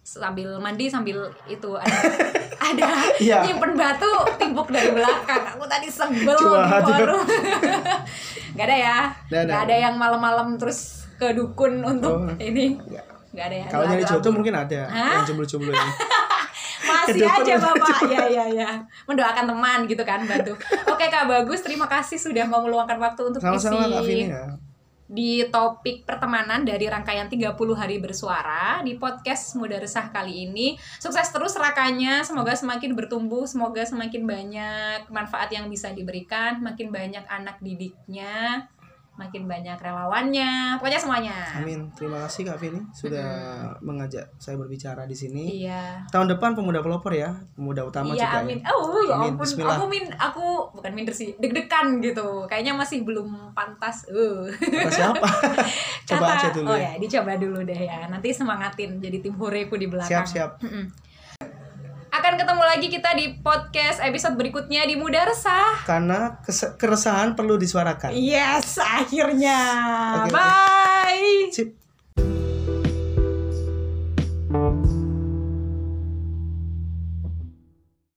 Sambil 0.00 0.56
mandi 0.56 0.86
sambil 0.86 1.18
itu 1.44 1.70
ada 1.74 1.90
ada 2.66 2.88
Iya. 3.18 3.42
nyimpen 3.42 3.74
batu 3.74 4.08
timpuk 4.36 4.70
dari 4.70 4.88
belakang. 4.88 5.42
Aku 5.52 5.66
tadi 5.66 5.90
sebel 5.90 6.32
di 6.32 6.46
forum. 6.94 7.20
Gak 8.56 8.64
ada 8.64 8.76
ya? 8.78 8.98
Nggak 9.26 9.40
ada. 9.42 9.52
Gak 9.52 9.62
ada 9.66 9.76
yang 9.76 9.94
malam-malam 9.94 10.56
terus 10.56 11.04
ke 11.14 11.32
dukun 11.32 11.82
untuk 11.82 12.24
Oh. 12.24 12.30
ini. 12.38 12.78
Nggak. 12.78 13.04
Gak 13.30 13.46
ada 13.46 13.56
ya? 13.58 13.66
kalau 13.68 13.84
nyari 13.84 14.00
jodoh 14.02 14.32
mungkin 14.32 14.54
ada 14.54 14.80
Hah? 14.86 15.20
yang 15.20 15.26
jomblo-jomblo 15.26 15.68
ini 15.68 15.92
Masih 16.86 17.26
aja 17.26 17.54
Bapak. 17.58 17.98
Ya 18.06 18.24
ya 18.26 18.44
ya. 18.48 18.70
Mendoakan 19.04 19.44
teman 19.44 19.78
gitu 19.84 20.00
kan 20.00 20.22
bantu. 20.22 20.54
Oke 20.86 21.04
Kak 21.06 21.26
Bagus, 21.26 21.60
terima 21.60 21.84
kasih 21.84 22.14
sudah 22.16 22.46
mau 22.46 22.62
meluangkan 22.62 22.96
waktu 22.96 23.26
untuk 23.26 23.42
sama-sama 23.42 23.84
Kak 23.84 24.00
isi 24.00 24.08
Vini 24.08 24.30
ya 24.30 24.46
di 25.06 25.46
topik 25.46 26.02
pertemanan 26.02 26.66
dari 26.66 26.90
rangkaian 26.90 27.30
30 27.30 27.54
hari 27.78 28.02
bersuara 28.02 28.82
di 28.82 28.98
podcast 28.98 29.54
Muda 29.54 29.78
Resah 29.78 30.10
kali 30.10 30.50
ini. 30.50 30.74
Sukses 30.98 31.30
terus 31.30 31.54
rakanya, 31.54 32.26
semoga 32.26 32.58
semakin 32.58 32.98
bertumbuh, 32.98 33.46
semoga 33.46 33.86
semakin 33.86 34.22
banyak 34.26 35.00
manfaat 35.10 35.54
yang 35.54 35.70
bisa 35.70 35.94
diberikan, 35.94 36.58
makin 36.58 36.90
banyak 36.90 37.22
anak 37.30 37.62
didiknya, 37.62 38.66
makin 39.16 39.44
banyak 39.44 39.74
relawannya, 39.76 40.76
pokoknya 40.76 40.96
semuanya. 40.96 41.36
Amin 41.54 41.88
terima 41.90 42.20
kasih 42.22 42.44
Kak 42.44 42.56
Vini 42.56 42.84
sudah 42.90 43.28
mengajak 43.80 44.28
saya 44.36 44.54
berbicara 44.54 45.02
di 45.02 45.12
sini 45.12 45.64
Iya. 45.64 46.04
tahun 46.06 46.30
depan 46.30 46.52
pemuda 46.52 46.78
pelopor 46.78 47.10
ya 47.10 47.32
pemuda 47.52 47.80
utama 47.82 48.12
Iya, 48.12 48.22
juga 48.22 48.38
amin. 48.40 48.58
ya 48.58 48.68
Oh, 48.68 49.00
ya 49.02 49.14
Amin, 49.16 49.32
ampun. 49.32 49.42
bismillah. 49.42 49.74
Aku 49.74 49.84
min 49.86 50.04
aku 50.12 50.44
bukan 50.70 50.92
minder 50.92 51.10
sih, 51.10 51.32
deg-degan 51.36 51.98
gitu. 52.00 52.44
Kayaknya 52.44 52.72
masih 52.74 53.02
belum 53.02 53.28
pantas. 53.52 54.04
Uh. 54.06 54.52
kata 54.52 54.90
siapa 54.90 55.24
coba 56.08 56.20
Kata- 56.22 56.36
aja 56.36 56.48
dulu 56.52 56.68
Oh 56.68 56.76
ya 56.76 56.84
ya, 56.86 56.92
dicoba 56.96 57.32
dulu 57.34 57.58
deh 57.62 57.80
ya. 57.80 58.04
Nanti 58.06 58.28
semangatin 58.30 58.98
jadi 58.98 59.18
tim 59.18 59.32
horeku 59.34 59.74
di 59.74 59.88
belakang. 59.88 60.12
siap 60.12 60.26
siap 60.26 60.50
Akan 62.26 62.42
ketemu 62.42 62.64
lagi 62.66 62.90
kita 62.90 63.14
di 63.14 63.38
podcast 63.38 64.02
episode 64.02 64.34
berikutnya 64.34 64.82
di 64.82 64.98
Muda 64.98 65.30
Resah. 65.30 65.78
karena 65.86 66.42
keresahan 66.74 67.38
perlu 67.38 67.54
disuarakan 67.54 68.10
Yes, 68.18 68.82
akhirnya. 68.82 69.54
Oke. 70.26 70.34
Bye. 70.34 71.54
sip 71.54 71.78